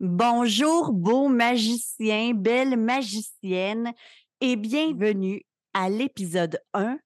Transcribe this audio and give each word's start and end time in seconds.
Bonjour, 0.00 0.94
beaux 0.94 1.28
magiciens, 1.28 2.32
belles 2.32 2.78
magiciennes, 2.78 3.92
et 4.40 4.56
bienvenue 4.56 5.42
à 5.74 5.90
l'épisode 5.90 6.58
1 6.72 6.98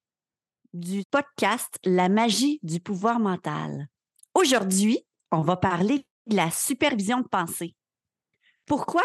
du 0.72 1.02
podcast 1.10 1.76
La 1.84 2.08
magie 2.08 2.60
du 2.62 2.78
pouvoir 2.78 3.18
mental. 3.18 3.88
Aujourd'hui, 4.32 5.04
on 5.32 5.40
va 5.40 5.56
parler 5.56 6.06
de 6.28 6.36
la 6.36 6.52
supervision 6.52 7.18
de 7.18 7.26
pensée. 7.26 7.74
Pourquoi? 8.64 9.02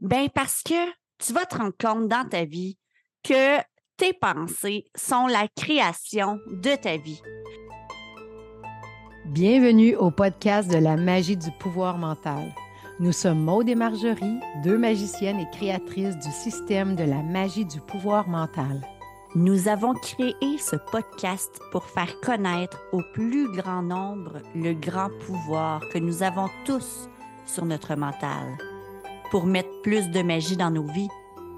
Ben 0.00 0.28
parce 0.28 0.64
que 0.64 0.90
tu 1.18 1.32
vas 1.32 1.46
te 1.46 1.58
rendre 1.58 1.76
compte 1.80 2.08
dans 2.08 2.28
ta 2.28 2.44
vie 2.44 2.76
que 3.22 3.58
tes 3.96 4.14
pensées 4.14 4.90
sont 4.96 5.28
la 5.28 5.46
création 5.46 6.40
de 6.48 6.74
ta 6.74 6.96
vie. 6.96 7.22
Bienvenue 9.26 9.94
au 9.94 10.10
podcast 10.10 10.68
de 10.68 10.78
la 10.78 10.96
magie 10.96 11.36
du 11.36 11.52
pouvoir 11.60 11.98
mental. 11.98 12.52
Nous 13.00 13.12
sommes 13.12 13.44
Maude 13.44 13.68
et 13.68 13.76
Marjorie, 13.76 14.40
deux 14.64 14.76
magiciennes 14.76 15.38
et 15.38 15.48
créatrices 15.56 16.18
du 16.18 16.32
système 16.32 16.96
de 16.96 17.04
la 17.04 17.22
magie 17.22 17.64
du 17.64 17.80
pouvoir 17.80 18.28
mental. 18.28 18.84
Nous 19.36 19.68
avons 19.68 19.94
créé 19.94 20.34
ce 20.58 20.74
podcast 20.90 21.60
pour 21.70 21.84
faire 21.84 22.18
connaître 22.20 22.80
au 22.90 23.00
plus 23.14 23.52
grand 23.52 23.82
nombre 23.82 24.38
le 24.56 24.72
grand 24.72 25.10
pouvoir 25.26 25.80
que 25.90 25.98
nous 25.98 26.24
avons 26.24 26.48
tous 26.64 27.08
sur 27.46 27.64
notre 27.66 27.94
mental, 27.94 28.58
pour 29.30 29.46
mettre 29.46 29.70
plus 29.82 30.10
de 30.10 30.22
magie 30.22 30.56
dans 30.56 30.72
nos 30.72 30.86
vies 30.86 31.08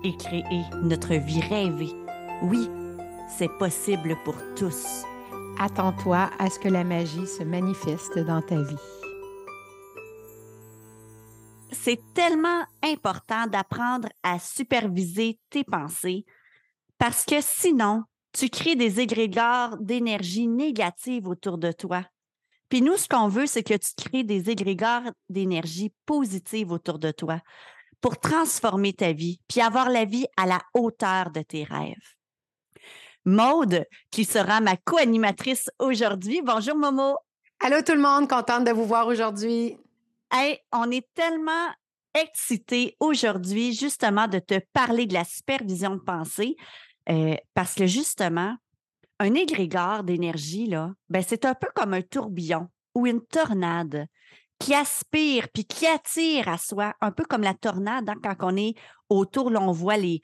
et 0.05 0.15
créer 0.19 0.65
notre 0.83 1.15
vie 1.15 1.41
rêvée. 1.41 1.97
Oui, 2.43 2.69
c'est 3.39 3.57
possible 3.59 4.15
pour 4.27 4.37
tous. 4.57 5.05
Attends-toi 5.59 6.29
à 6.39 6.51
ce 6.51 6.59
que 6.59 6.69
la 6.69 6.84
magie 6.84 7.27
se 7.27 7.45
manifeste 7.45 8.19
dans 8.19 8.43
ta 8.43 8.61
vie 8.61 9.00
c'est 11.73 12.01
tellement 12.15 12.65
important 12.83 13.47
d'apprendre 13.47 14.09
à 14.23 14.38
superviser 14.38 15.39
tes 15.50 15.64
pensées 15.64 16.25
parce 16.98 17.25
que 17.25 17.41
sinon, 17.41 18.05
tu 18.33 18.48
crées 18.48 18.77
des 18.77 19.00
égrégores 19.00 19.77
d'énergie 19.78 20.47
négative 20.47 21.27
autour 21.27 21.58
de 21.58 21.72
toi. 21.72 22.05
Puis 22.69 22.83
nous, 22.83 22.97
ce 22.97 23.08
qu'on 23.08 23.28
veut, 23.28 23.47
c'est 23.47 23.62
que 23.62 23.75
tu 23.75 23.91
crées 23.97 24.22
des 24.22 24.50
égrégores 24.50 25.11
d'énergie 25.28 25.92
positive 26.06 26.70
autour 26.70 26.98
de 26.98 27.11
toi 27.11 27.41
pour 28.00 28.19
transformer 28.19 28.92
ta 28.92 29.12
vie, 29.12 29.41
puis 29.48 29.61
avoir 29.61 29.91
la 29.91 30.05
vie 30.05 30.27
à 30.36 30.47
la 30.47 30.61
hauteur 30.75 31.30
de 31.30 31.42
tes 31.42 31.64
rêves. 31.64 31.97
Maude, 33.25 33.84
qui 34.11 34.25
sera 34.25 34.61
ma 34.61 34.77
co-animatrice 34.77 35.69
aujourd'hui. 35.78 36.41
Bonjour 36.42 36.77
Momo. 36.77 37.19
Allô 37.61 37.83
tout 37.83 37.92
le 37.92 38.00
monde, 38.00 38.28
contente 38.28 38.64
de 38.64 38.73
vous 38.73 38.86
voir 38.86 39.06
aujourd'hui. 39.06 39.77
On 40.73 40.91
est 40.91 41.06
tellement 41.14 41.69
excités 42.14 42.97
aujourd'hui 43.00 43.73
justement 43.73 44.27
de 44.27 44.39
te 44.39 44.59
parler 44.73 45.06
de 45.06 45.14
la 45.14 45.25
supervision 45.25 45.95
de 45.95 46.00
pensée 46.00 46.56
euh, 47.09 47.36
parce 47.55 47.75
que 47.75 47.86
justement, 47.86 48.56
un 49.19 49.34
égrégore 49.34 50.03
d'énergie, 50.03 50.67
là, 50.67 50.92
ben, 51.08 51.23
c'est 51.27 51.45
un 51.45 51.55
peu 51.55 51.69
comme 51.75 51.95
un 51.95 52.03
tourbillon 52.03 52.69
ou 52.95 53.06
une 53.06 53.20
tornade 53.20 54.06
qui 54.58 54.75
aspire 54.75 55.48
puis 55.48 55.64
qui 55.64 55.86
attire 55.86 56.48
à 56.48 56.58
soi, 56.58 56.95
un 57.01 57.11
peu 57.11 57.25
comme 57.25 57.42
la 57.42 57.55
tornade 57.55 58.08
hein, 58.08 58.17
quand 58.23 58.53
on 58.53 58.56
est 58.56 58.75
autour, 59.08 59.51
là, 59.51 59.61
on 59.61 59.73
voit 59.73 59.97
les, 59.97 60.20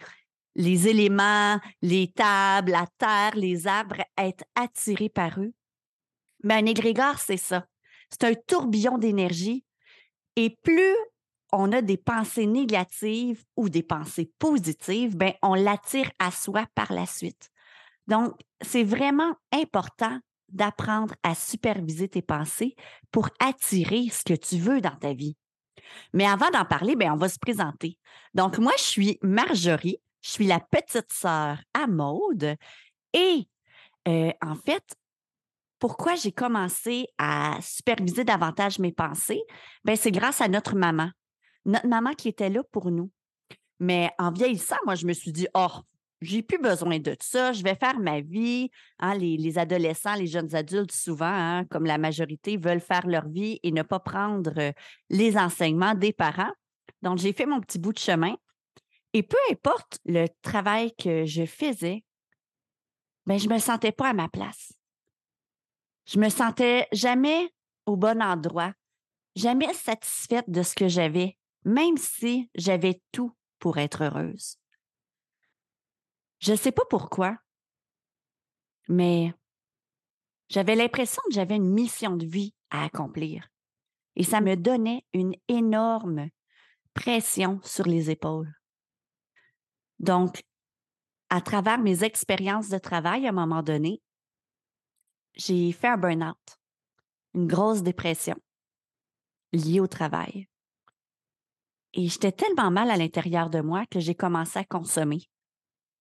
les 0.55 0.89
éléments, 0.89 1.59
les 1.83 2.13
tables, 2.13 2.73
la 2.73 2.87
terre, 2.99 3.37
les 3.37 3.67
arbres 3.67 4.03
être 4.17 4.45
attirés 4.55 5.09
par 5.09 5.41
eux. 5.41 5.53
Mais 6.43 6.55
un 6.55 6.67
égrégore, 6.67 7.19
c'est 7.19 7.37
ça. 7.37 7.67
C'est 8.11 8.25
un 8.25 8.35
tourbillon 8.35 8.99
d'énergie 8.99 9.66
et 10.37 10.51
plus 10.63 10.95
on 11.53 11.73
a 11.73 11.81
des 11.83 11.97
pensées 11.97 12.47
négatives 12.47 13.45
ou 13.57 13.69
des 13.69 13.83
pensées 13.83 14.31
positives, 14.39 15.17
ben, 15.17 15.33
on 15.43 15.55
l'attire 15.55 16.11
à 16.19 16.31
soi 16.31 16.67
par 16.75 16.93
la 16.93 17.07
suite. 17.07 17.51
Donc, 18.07 18.35
c'est 18.61 18.85
vraiment 18.85 19.35
important 19.53 20.19
d'apprendre 20.49 21.15
à 21.23 21.35
superviser 21.35 22.09
tes 22.09 22.23
pensées 22.23 22.75
pour 23.11 23.29
attirer 23.41 24.09
ce 24.11 24.23
que 24.23 24.35
tu 24.35 24.59
veux 24.59 24.81
dans 24.81 24.97
ta 24.97 25.13
vie. 25.13 25.37
Mais 26.13 26.27
avant 26.27 26.51
d'en 26.51 26.65
parler, 26.65 26.97
ben, 26.97 27.13
on 27.13 27.17
va 27.17 27.29
se 27.29 27.39
présenter. 27.39 27.99
Donc, 28.35 28.59
moi, 28.59 28.73
je 28.77 28.83
suis 28.83 29.19
Marjorie, 29.23 29.99
je 30.23 30.31
suis 30.31 30.47
la 30.47 30.61
petite 30.61 31.13
sœur 31.13 31.59
à 31.75 31.87
Maude 31.87 32.57
et 33.13 33.49
euh, 34.09 34.33
en 34.43 34.55
fait, 34.55 34.85
pourquoi 35.79 36.15
j'ai 36.15 36.33
commencé 36.33 37.07
à 37.19 37.59
superviser 37.61 38.25
davantage 38.25 38.79
mes 38.79 38.93
pensées? 38.93 39.43
Ben, 39.85 39.97
c'est 39.97 40.11
grâce 40.11 40.41
à 40.41 40.49
notre 40.49 40.75
maman. 40.75 41.11
Notre 41.65 41.87
maman 41.87 42.13
qui 42.13 42.29
était 42.29 42.49
là 42.49 42.63
pour 42.73 42.91
nous. 42.91 43.11
Mais 43.79 44.11
en 44.19 44.31
vieillissant, 44.31 44.77
moi, 44.85 44.95
je 44.95 45.07
me 45.07 45.13
suis 45.13 45.33
dit, 45.33 45.49
oh, 45.55 45.69
j'ai 46.23 46.43
plus 46.43 46.59
besoin 46.59 46.99
de 46.99 47.15
ça, 47.21 47.53
je 47.53 47.63
vais 47.63 47.75
faire 47.75 47.99
ma 47.99 48.21
vie. 48.21 48.71
Hein, 49.01 49.15
les, 49.17 49.59
adolescents, 49.59 50.15
les 50.15 50.27
jeunes 50.27 50.55
adultes, 50.55 50.93
souvent, 50.93 51.27
hein, 51.27 51.65
comme 51.67 51.85
la 51.85 51.99
majorité, 51.99 52.57
veulent 52.57 52.81
faire 52.81 53.07
leur 53.07 53.29
vie 53.29 53.61
et 53.63 53.71
ne 53.71 53.83
pas 53.83 54.01
prendre 54.01 54.73
les 55.11 55.37
enseignements 55.37 55.95
des 55.95 56.13
parents. 56.13 56.53
Donc, 57.03 57.19
j'ai 57.19 57.33
fait 57.33 57.47
mon 57.47 57.61
petit 57.61 57.79
bout 57.79 57.93
de 57.93 57.99
chemin. 57.99 58.35
Et 59.13 59.23
peu 59.23 59.37
importe 59.51 59.99
le 60.05 60.27
travail 60.43 60.93
que 60.97 61.25
je 61.25 61.45
faisais, 61.45 62.05
ben, 63.27 63.39
je 63.39 63.49
ne 63.49 63.55
me 63.55 63.59
sentais 63.59 63.93
pas 63.93 64.09
à 64.09 64.13
ma 64.13 64.29
place. 64.29 64.73
Je 66.07 66.19
me 66.19 66.29
sentais 66.29 66.87
jamais 66.93 67.53
au 67.85 67.97
bon 67.97 68.23
endroit, 68.23 68.73
jamais 69.35 69.73
satisfaite 69.75 70.49
de 70.49 70.63
ce 70.63 70.75
que 70.75 70.89
j'avais, 70.89 71.37
même 71.65 71.97
si 71.97 72.51
j'avais 72.55 73.01
tout 73.13 73.37
pour 73.59 73.79
être 73.79 74.05
heureuse. 74.05 74.57
Je 76.39 76.53
ne 76.53 76.57
sais 76.57 76.73
pas 76.73 76.85
pourquoi, 76.89 77.37
mais 78.89 79.33
j'avais 80.49 80.77
l'impression 80.77 81.23
que 81.27 81.35
j'avais 81.35 81.57
une 81.57 81.73
mission 81.73 82.17
de 82.17 82.27
vie 82.27 82.55
à 82.71 82.85
accomplir 82.85 83.49
et 84.17 84.23
ça 84.23 84.41
me 84.41 84.57
donnait 84.57 85.05
une 85.13 85.35
énorme 85.49 86.29
pression 86.95 87.61
sur 87.63 87.85
les 87.87 88.11
épaules. 88.11 88.53
Donc, 89.99 90.43
à 91.31 91.41
travers 91.41 91.79
mes 91.79 92.05
expériences 92.05 92.69
de 92.69 92.79
travail 92.79 93.27
à 93.27 93.31
un 93.31 93.33
moment 93.33 93.63
donné, 93.63 94.01
j'ai 95.37 95.73
fait 95.73 95.89
un 95.89 95.97
burn-out, 95.97 96.59
une 97.35 97.47
grosse 97.47 97.83
dépression 97.83 98.37
liée 99.53 99.81
au 99.81 99.87
travail. 99.87 100.49
Et 101.93 102.09
j'étais 102.09 102.33
tellement 102.33 102.71
mal 102.71 102.91
à 102.91 102.97
l'intérieur 102.97 103.49
de 103.49 103.61
moi 103.61 103.87
que 103.87 104.01
j'ai 104.01 104.15
commencé 104.15 104.59
à 104.59 104.65
consommer 104.65 105.23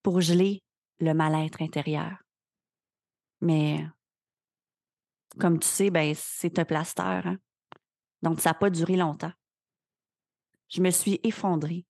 pour 0.03 0.22
geler 0.22 0.62
le 1.00 1.13
mal-être 1.13 1.62
intérieur. 1.62 2.18
Mais 3.41 3.85
comme 5.40 5.59
tu 5.59 5.67
sais, 5.67 5.90
ben, 5.90 6.13
c'est 6.16 6.59
un 6.59 6.66
plaster. 6.66 7.02
Hein. 7.02 7.38
Donc, 8.22 8.40
ça 8.40 8.52
n'a 8.52 8.53
pas 8.56 8.69
duré 8.69 8.96
longtemps. 8.96 9.34
Je 10.69 10.81
me 10.81 10.90
suis 10.90 11.19
effondrée. 11.23 11.85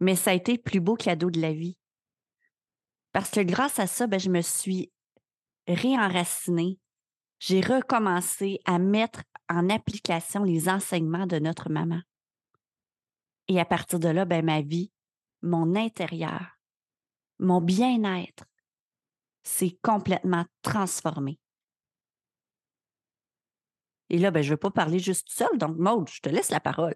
Mais 0.00 0.16
ça 0.16 0.30
a 0.30 0.34
été 0.34 0.52
le 0.52 0.62
plus 0.62 0.80
beau 0.80 0.96
cadeau 0.96 1.30
de 1.30 1.40
la 1.40 1.52
vie. 1.52 1.78
Parce 3.12 3.30
que 3.30 3.40
grâce 3.40 3.78
à 3.78 3.86
ça, 3.86 4.06
ben, 4.06 4.18
je 4.18 4.30
me 4.30 4.40
suis 4.40 4.92
réenraciné, 5.74 6.78
j'ai 7.38 7.60
recommencé 7.60 8.60
à 8.64 8.78
mettre 8.78 9.22
en 9.48 9.68
application 9.68 10.44
les 10.44 10.68
enseignements 10.68 11.26
de 11.26 11.38
notre 11.38 11.70
maman. 11.70 12.00
Et 13.48 13.58
à 13.58 13.64
partir 13.64 13.98
de 13.98 14.08
là, 14.08 14.24
ben, 14.24 14.44
ma 14.44 14.60
vie, 14.60 14.92
mon 15.42 15.74
intérieur, 15.74 16.58
mon 17.38 17.60
bien-être 17.60 18.44
s'est 19.42 19.78
complètement 19.82 20.44
transformé. 20.62 21.40
Et 24.10 24.18
là, 24.18 24.30
ben, 24.30 24.42
je 24.42 24.48
ne 24.48 24.54
veux 24.54 24.58
pas 24.58 24.70
parler 24.70 24.98
juste 24.98 25.28
seul, 25.30 25.56
donc 25.56 25.76
Maude, 25.78 26.08
je 26.08 26.20
te 26.20 26.28
laisse 26.28 26.50
la 26.50 26.60
parole. 26.60 26.94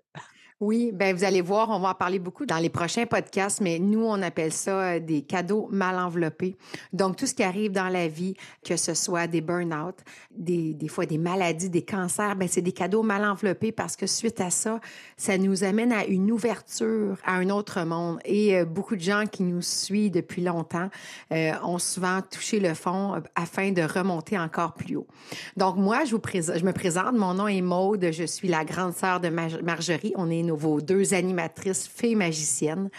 Oui, 0.60 0.92
ben 0.94 1.16
vous 1.16 1.24
allez 1.24 1.40
voir, 1.40 1.68
on 1.70 1.80
va 1.80 1.88
en 1.88 1.94
parler 1.94 2.20
beaucoup 2.20 2.46
dans 2.46 2.58
les 2.58 2.68
prochains 2.70 3.06
podcasts, 3.06 3.60
mais 3.60 3.80
nous, 3.80 4.04
on 4.04 4.22
appelle 4.22 4.52
ça 4.52 4.70
euh, 4.70 5.00
des 5.00 5.22
cadeaux 5.22 5.68
mal 5.72 5.98
enveloppés. 5.98 6.56
Donc, 6.92 7.16
tout 7.16 7.26
ce 7.26 7.34
qui 7.34 7.42
arrive 7.42 7.72
dans 7.72 7.88
la 7.88 8.06
vie, 8.06 8.36
que 8.64 8.76
ce 8.76 8.94
soit 8.94 9.26
des 9.26 9.40
burn-out, 9.40 9.96
des, 10.30 10.72
des 10.72 10.86
fois 10.86 11.06
des 11.06 11.18
maladies, 11.18 11.70
des 11.70 11.82
cancers, 11.82 12.36
ben 12.36 12.46
c'est 12.46 12.62
des 12.62 12.70
cadeaux 12.70 13.02
mal 13.02 13.24
enveloppés 13.24 13.72
parce 13.72 13.96
que 13.96 14.06
suite 14.06 14.40
à 14.40 14.50
ça, 14.50 14.78
ça 15.16 15.38
nous 15.38 15.64
amène 15.64 15.92
à 15.92 16.04
une 16.06 16.30
ouverture 16.30 17.16
à 17.24 17.34
un 17.34 17.50
autre 17.50 17.82
monde. 17.84 18.20
Et 18.24 18.56
euh, 18.56 18.64
beaucoup 18.64 18.94
de 18.94 19.00
gens 19.00 19.24
qui 19.26 19.42
nous 19.42 19.60
suivent 19.60 20.12
depuis 20.12 20.42
longtemps 20.42 20.88
euh, 21.32 21.50
ont 21.64 21.80
souvent 21.80 22.20
touché 22.22 22.60
le 22.60 22.74
fond 22.74 23.20
afin 23.34 23.72
de 23.72 23.82
remonter 23.82 24.38
encore 24.38 24.74
plus 24.74 24.94
haut. 24.94 25.08
Donc, 25.56 25.76
moi, 25.78 26.04
je, 26.04 26.14
vous 26.14 26.22
je 26.24 26.64
me 26.64 26.72
présente, 26.72 27.14
mon 27.14 27.34
nom 27.34 27.48
est 27.48 27.60
Maude, 27.60 28.06
je 28.12 28.24
suis 28.24 28.46
la 28.46 28.64
grande 28.64 28.94
sœur 28.94 29.18
de 29.18 29.30
Marjorie. 29.30 30.12
On 30.14 30.30
est 30.30 30.43
vos 30.50 30.80
deux 30.80 31.14
animatrices 31.14 31.88
filles 31.88 32.16
magiciennes. 32.16 32.90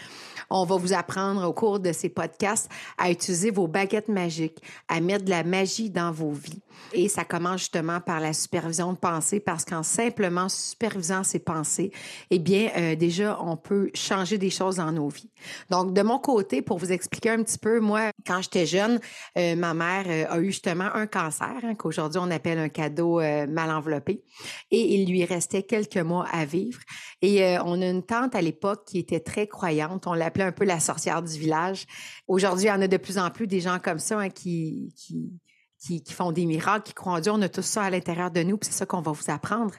On 0.50 0.64
va 0.64 0.76
vous 0.76 0.92
apprendre 0.92 1.46
au 1.48 1.52
cours 1.52 1.80
de 1.80 1.92
ces 1.92 2.08
podcasts 2.08 2.70
à 2.98 3.10
utiliser 3.10 3.50
vos 3.50 3.66
baguettes 3.66 4.08
magiques, 4.08 4.62
à 4.88 5.00
mettre 5.00 5.24
de 5.24 5.30
la 5.30 5.44
magie 5.44 5.90
dans 5.90 6.12
vos 6.12 6.32
vies. 6.32 6.62
Et 6.92 7.08
ça 7.08 7.24
commence 7.24 7.60
justement 7.60 8.00
par 8.00 8.20
la 8.20 8.32
supervision 8.32 8.92
de 8.92 8.98
pensée 8.98 9.40
parce 9.40 9.64
qu'en 9.64 9.82
simplement 9.82 10.48
supervisant 10.48 11.24
ses 11.24 11.38
pensées, 11.38 11.90
eh 12.30 12.38
bien, 12.38 12.70
euh, 12.76 12.94
déjà, 12.94 13.38
on 13.42 13.56
peut 13.56 13.90
changer 13.94 14.38
des 14.38 14.50
choses 14.50 14.76
dans 14.76 14.92
nos 14.92 15.08
vies. 15.08 15.30
Donc, 15.70 15.92
de 15.92 16.02
mon 16.02 16.18
côté, 16.18 16.62
pour 16.62 16.78
vous 16.78 16.92
expliquer 16.92 17.30
un 17.30 17.42
petit 17.42 17.58
peu, 17.58 17.80
moi, 17.80 18.10
quand 18.26 18.40
j'étais 18.42 18.66
jeune, 18.66 19.00
euh, 19.36 19.56
ma 19.56 19.74
mère 19.74 20.04
euh, 20.06 20.34
a 20.34 20.38
eu 20.38 20.46
justement 20.46 20.88
un 20.94 21.06
cancer, 21.06 21.56
hein, 21.62 21.74
qu'aujourd'hui 21.74 22.20
on 22.22 22.30
appelle 22.30 22.58
un 22.58 22.68
cadeau 22.68 23.20
mal 23.48 23.70
enveloppé, 23.70 24.22
et 24.70 24.94
il 24.94 25.10
lui 25.10 25.24
restait 25.24 25.62
quelques 25.62 25.96
mois 25.96 26.26
à 26.30 26.44
vivre. 26.44 26.80
Et 27.22 27.56
on 27.64 27.80
a 27.80 27.86
une 27.86 28.02
tante 28.02 28.34
à 28.34 28.42
l'époque 28.42 28.84
qui 28.86 28.98
était 28.98 29.20
très 29.20 29.46
croyante. 29.46 30.06
On 30.06 30.14
l'appelait 30.14 30.35
un 30.42 30.52
peu 30.52 30.64
la 30.64 30.80
sorcière 30.80 31.22
du 31.22 31.38
village. 31.38 31.86
Aujourd'hui, 32.28 32.66
il 32.66 32.68
y 32.68 32.72
en 32.72 32.80
a 32.80 32.88
de 32.88 32.96
plus 32.96 33.18
en 33.18 33.30
plus 33.30 33.46
des 33.46 33.60
gens 33.60 33.78
comme 33.78 33.98
ça 33.98 34.18
hein, 34.18 34.30
qui, 34.30 34.92
qui 34.96 35.40
qui, 35.78 36.12
font 36.12 36.32
des 36.32 36.46
miracles, 36.46 36.84
qui 36.84 36.94
croient 36.94 37.14
en 37.14 37.20
Dieu. 37.20 37.32
On 37.32 37.42
a 37.42 37.48
tout 37.48 37.62
ça 37.62 37.84
à 37.84 37.90
l'intérieur 37.90 38.30
de 38.30 38.42
nous, 38.42 38.56
puis 38.56 38.68
c'est 38.70 38.78
ça 38.78 38.86
qu'on 38.86 39.02
va 39.02 39.12
vous 39.12 39.30
apprendre. 39.30 39.74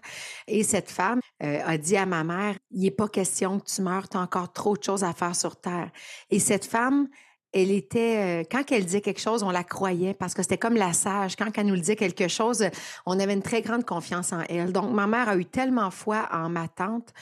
Et 0.48 0.64
cette 0.64 0.90
femme 0.90 1.20
euh, 1.44 1.60
a 1.66 1.78
dit 1.78 1.98
à 1.98 2.06
ma 2.06 2.24
mère, 2.24 2.56
il 2.72 2.82
n'est 2.82 2.92
pas 2.92 3.08
question 3.08 3.60
que 3.60 3.66
tu 3.66 3.82
meurs, 3.82 4.08
tu 4.10 4.18
as 4.18 4.22
encore 4.22 4.52
trop 4.54 4.78
de 4.78 4.84
choses 4.84 5.04
à 5.04 5.14
faire 5.14 5.36
sur 5.36 5.56
Terre. 5.60 5.92
Et 6.30 6.40
cette 6.40 6.66
femme, 6.66 7.08
elle 7.54 7.72
était, 7.72 8.42
euh, 8.42 8.44
quand 8.50 8.72
elle 8.72 8.86
disait 8.86 9.02
quelque 9.02 9.22
chose, 9.22 9.44
on 9.44 9.50
la 9.50 9.64
croyait 9.64 10.14
parce 10.14 10.34
que 10.34 10.42
c'était 10.42 10.58
comme 10.58 10.76
la 10.76 10.94
sage. 10.94 11.36
Quand 11.36 11.50
elle 11.58 11.68
nous 11.68 11.78
disait 11.78 11.96
quelque 11.96 12.28
chose, 12.28 12.66
on 13.06 13.20
avait 13.20 13.34
une 13.34 13.42
très 13.42 13.62
grande 13.62 13.86
confiance 13.86 14.34
en 14.34 14.42
elle. 14.50 14.74
Donc, 14.74 14.94
ma 14.94 15.08
mère 15.08 15.30
a 15.30 15.38
eu 15.38 15.46
tellement 15.46 15.92
foi 15.92 16.28
en 16.32 16.50
ma 16.50 16.68
tante 16.68 17.14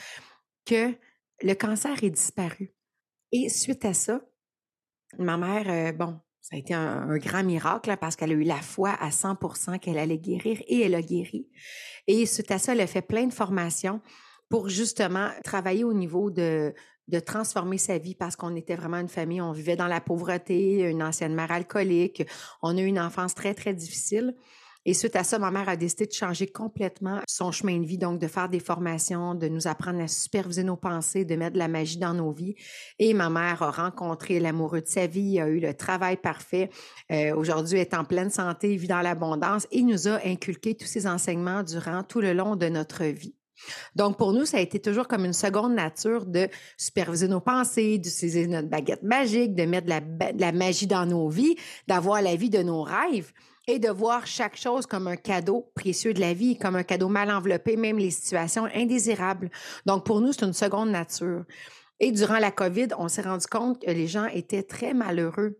que 0.64 0.94
le 1.42 1.54
cancer 1.54 2.02
est 2.02 2.10
disparu. 2.10 2.75
Et 3.32 3.48
suite 3.48 3.84
à 3.84 3.94
ça, 3.94 4.20
ma 5.18 5.36
mère, 5.36 5.68
euh, 5.68 5.92
bon, 5.92 6.18
ça 6.40 6.56
a 6.56 6.58
été 6.58 6.74
un, 6.74 7.16
grand 7.18 7.42
miracle 7.42 7.96
parce 8.00 8.14
qu'elle 8.14 8.30
a 8.30 8.34
eu 8.34 8.44
la 8.44 8.60
foi 8.60 8.90
à 8.90 9.10
100% 9.10 9.78
qu'elle 9.78 9.98
allait 9.98 10.18
guérir 10.18 10.62
et 10.68 10.82
elle 10.82 10.94
a 10.94 11.02
guéri. 11.02 11.48
Et 12.06 12.24
suite 12.26 12.50
à 12.50 12.58
ça, 12.58 12.72
elle 12.72 12.80
a 12.80 12.86
fait 12.86 13.02
plein 13.02 13.26
de 13.26 13.32
formations 13.32 14.00
pour 14.48 14.68
justement 14.68 15.30
travailler 15.42 15.82
au 15.82 15.92
niveau 15.92 16.30
de, 16.30 16.72
de 17.08 17.18
transformer 17.18 17.78
sa 17.78 17.98
vie 17.98 18.14
parce 18.14 18.36
qu'on 18.36 18.54
était 18.54 18.76
vraiment 18.76 18.98
une 18.98 19.08
famille, 19.08 19.40
on 19.40 19.52
vivait 19.52 19.76
dans 19.76 19.88
la 19.88 20.00
pauvreté, 20.00 20.82
une 20.88 21.02
ancienne 21.02 21.34
mère 21.34 21.50
alcoolique, 21.50 22.22
on 22.62 22.76
a 22.76 22.80
eu 22.80 22.86
une 22.86 23.00
enfance 23.00 23.34
très, 23.34 23.54
très 23.54 23.74
difficile. 23.74 24.36
Et 24.88 24.94
suite 24.94 25.16
à 25.16 25.24
ça, 25.24 25.40
ma 25.40 25.50
mère 25.50 25.68
a 25.68 25.74
décidé 25.74 26.06
de 26.06 26.12
changer 26.12 26.46
complètement 26.46 27.20
son 27.26 27.50
chemin 27.50 27.80
de 27.80 27.84
vie, 27.84 27.98
donc 27.98 28.20
de 28.20 28.28
faire 28.28 28.48
des 28.48 28.60
formations, 28.60 29.34
de 29.34 29.48
nous 29.48 29.66
apprendre 29.66 30.00
à 30.00 30.06
superviser 30.06 30.62
nos 30.62 30.76
pensées, 30.76 31.24
de 31.24 31.34
mettre 31.34 31.54
de 31.54 31.58
la 31.58 31.66
magie 31.66 31.98
dans 31.98 32.14
nos 32.14 32.30
vies. 32.30 32.54
Et 33.00 33.12
ma 33.12 33.28
mère 33.28 33.64
a 33.64 33.72
rencontré 33.72 34.38
l'amoureux 34.38 34.82
de 34.82 34.86
sa 34.86 35.08
vie, 35.08 35.40
a 35.40 35.48
eu 35.48 35.58
le 35.58 35.74
travail 35.74 36.16
parfait. 36.16 36.70
Euh, 37.10 37.34
aujourd'hui, 37.34 37.80
est 37.80 37.94
en 37.94 38.04
pleine 38.04 38.30
santé, 38.30 38.76
vit 38.76 38.86
dans 38.86 39.00
l'abondance 39.00 39.66
et 39.72 39.82
nous 39.82 40.06
a 40.06 40.24
inculqué 40.24 40.76
tous 40.76 40.86
ces 40.86 41.08
enseignements 41.08 41.64
durant 41.64 42.04
tout 42.04 42.20
le 42.20 42.32
long 42.32 42.54
de 42.54 42.68
notre 42.68 43.02
vie. 43.06 43.34
Donc, 43.96 44.16
pour 44.16 44.32
nous, 44.32 44.44
ça 44.44 44.58
a 44.58 44.60
été 44.60 44.78
toujours 44.78 45.08
comme 45.08 45.24
une 45.24 45.32
seconde 45.32 45.74
nature 45.74 46.26
de 46.26 46.48
superviser 46.76 47.26
nos 47.26 47.40
pensées, 47.40 47.98
d'utiliser 47.98 48.46
notre 48.46 48.68
baguette 48.68 49.02
magique, 49.02 49.56
de 49.56 49.64
mettre 49.64 49.88
de 49.88 50.40
la 50.40 50.52
magie 50.52 50.86
dans 50.86 51.06
nos 51.06 51.28
vies, 51.28 51.56
d'avoir 51.88 52.22
la 52.22 52.36
vie 52.36 52.50
de 52.50 52.62
nos 52.62 52.82
rêves 52.82 53.32
et 53.66 53.78
de 53.78 53.88
voir 53.88 54.26
chaque 54.26 54.56
chose 54.56 54.86
comme 54.86 55.08
un 55.08 55.16
cadeau 55.16 55.70
précieux 55.74 56.14
de 56.14 56.20
la 56.20 56.34
vie, 56.34 56.56
comme 56.56 56.76
un 56.76 56.82
cadeau 56.82 57.08
mal 57.08 57.30
enveloppé, 57.30 57.76
même 57.76 57.98
les 57.98 58.10
situations 58.10 58.66
indésirables. 58.74 59.50
Donc, 59.86 60.04
pour 60.04 60.20
nous, 60.20 60.32
c'est 60.32 60.44
une 60.44 60.52
seconde 60.52 60.90
nature. 60.90 61.44
Et 61.98 62.12
durant 62.12 62.38
la 62.38 62.50
COVID, 62.50 62.88
on 62.98 63.08
s'est 63.08 63.22
rendu 63.22 63.46
compte 63.46 63.84
que 63.84 63.90
les 63.90 64.06
gens 64.06 64.26
étaient 64.26 64.62
très 64.62 64.94
malheureux 64.94 65.58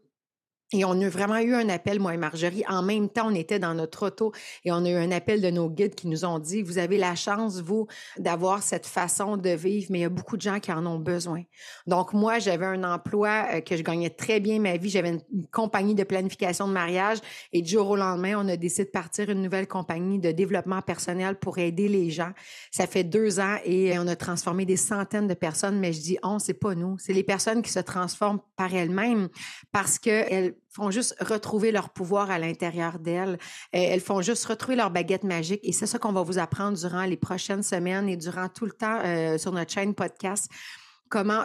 et 0.73 0.85
on 0.85 1.01
a 1.01 1.09
vraiment 1.09 1.39
eu 1.39 1.55
un 1.55 1.69
appel, 1.69 2.01
moi 2.01 2.13
et 2.13 2.17
Marjorie. 2.17 2.65
En 2.69 2.83
même 2.83 3.09
temps, 3.09 3.29
on 3.31 3.35
était 3.37 3.61
dans 3.61 3.73
notre 3.73 4.09
auto 4.09 4.33
et 4.65 4.73
on 4.73 4.85
a 4.85 4.91
eu 4.91 4.97
un 4.97 5.13
appel 5.13 5.41
de 5.41 5.49
nos 5.49 5.71
guides 5.71 5.95
qui 5.95 6.09
nous 6.09 6.25
ont 6.25 6.41
dit, 6.41 6.63
vous 6.63 6.79
avez 6.79 6.99
la 6.99 7.15
chance, 7.15 7.61
vous, 7.61 7.87
d'avoir 8.19 8.65
cette 8.65 8.87
façon 8.87 9.37
de 9.37 9.51
vivre, 9.51 9.87
mais 9.91 10.01
il 10.01 10.03
y 10.03 10.07
a 10.07 10.09
beaucoup 10.09 10.37
de 10.37 10.43
gens 10.43 10.59
qui 10.59 10.73
en 10.73 10.85
ont 10.85 10.99
besoin. 10.99 11.45
Donc, 11.87 12.13
moi, 12.13 12.41
j'avais 12.41 12.67
un 12.67 12.83
emploi 12.83 13.47
euh, 13.53 13.61
que 13.61 13.77
je 13.77 13.83
gagnais 13.83 14.11
très 14.11 14.41
bien 14.41 14.59
ma 14.59 14.77
vie. 14.77 14.91
J'avais 14.91 15.11
une, 15.11 15.47
compagnie 15.53 15.95
de 15.95 16.03
planification 16.03 16.67
de 16.67 16.73
mariage 16.73 17.19
et 17.53 17.63
du 17.63 17.71
jour 17.71 17.89
au 17.91 17.97
lendemain, 17.97 18.35
on 18.37 18.49
a 18.49 18.57
décidé 18.57 18.87
de 18.87 18.91
partir 18.91 19.31
une 19.31 19.43
nouvelle 19.43 19.69
compagnie 19.69 20.19
de 20.19 20.33
développement 20.33 20.83
personnel 20.83 21.37
pour 21.37 21.59
aider 21.59 21.87
les 21.87 22.11
gens. 22.11 22.33
Ça 22.73 22.89
fait 22.89 23.05
deux 23.05 23.39
ans 23.39 23.57
et 23.65 23.97
on 24.01 24.09
a 24.09 24.17
transformé 24.17 24.65
des 24.65 24.77
centaines 24.77 25.29
de 25.29 25.35
personnes, 25.35 25.79
mais 25.79 25.93
je 25.93 26.01
dis 26.01 26.19
on, 26.25 26.41
c'est 26.41 26.55
pas 26.55 26.75
nous. 26.75 26.99
C'est 26.99 27.13
les 27.13 27.23
personnes 27.23 27.63
qui 27.63 27.71
se 27.71 27.79
transforment 27.79 28.41
par 28.57 28.75
elles-mêmes 28.75 29.29
parce 29.71 30.01
qu'elles 30.01 30.56
font 30.71 30.91
juste 30.91 31.17
retrouver 31.21 31.73
leur 31.73 31.91
pouvoir 31.91 32.31
à 32.31 32.39
l'intérieur 32.39 32.99
d'elles. 32.99 33.39
Elles 33.73 34.01
font 34.01 34.21
juste 34.21 34.45
retrouver 34.45 34.77
leur 34.77 34.91
baguette 34.91 35.25
magique. 35.25 35.61
Et 35.63 35.73
c'est 35.73 35.87
ça 35.87 35.99
qu'on 35.99 36.13
va 36.13 36.23
vous 36.23 36.39
apprendre 36.39 36.77
durant 36.77 37.05
les 37.05 37.17
prochaines 37.17 37.63
semaines 37.63 38.09
et 38.09 38.17
durant 38.17 38.49
tout 38.49 38.67
le 38.67 38.73
temps 38.73 39.01
euh, 39.05 39.39
sur 39.39 39.53
notre 39.53 39.73
chaîne 39.73 39.95
podcast 39.95 40.51
comment 41.09 41.45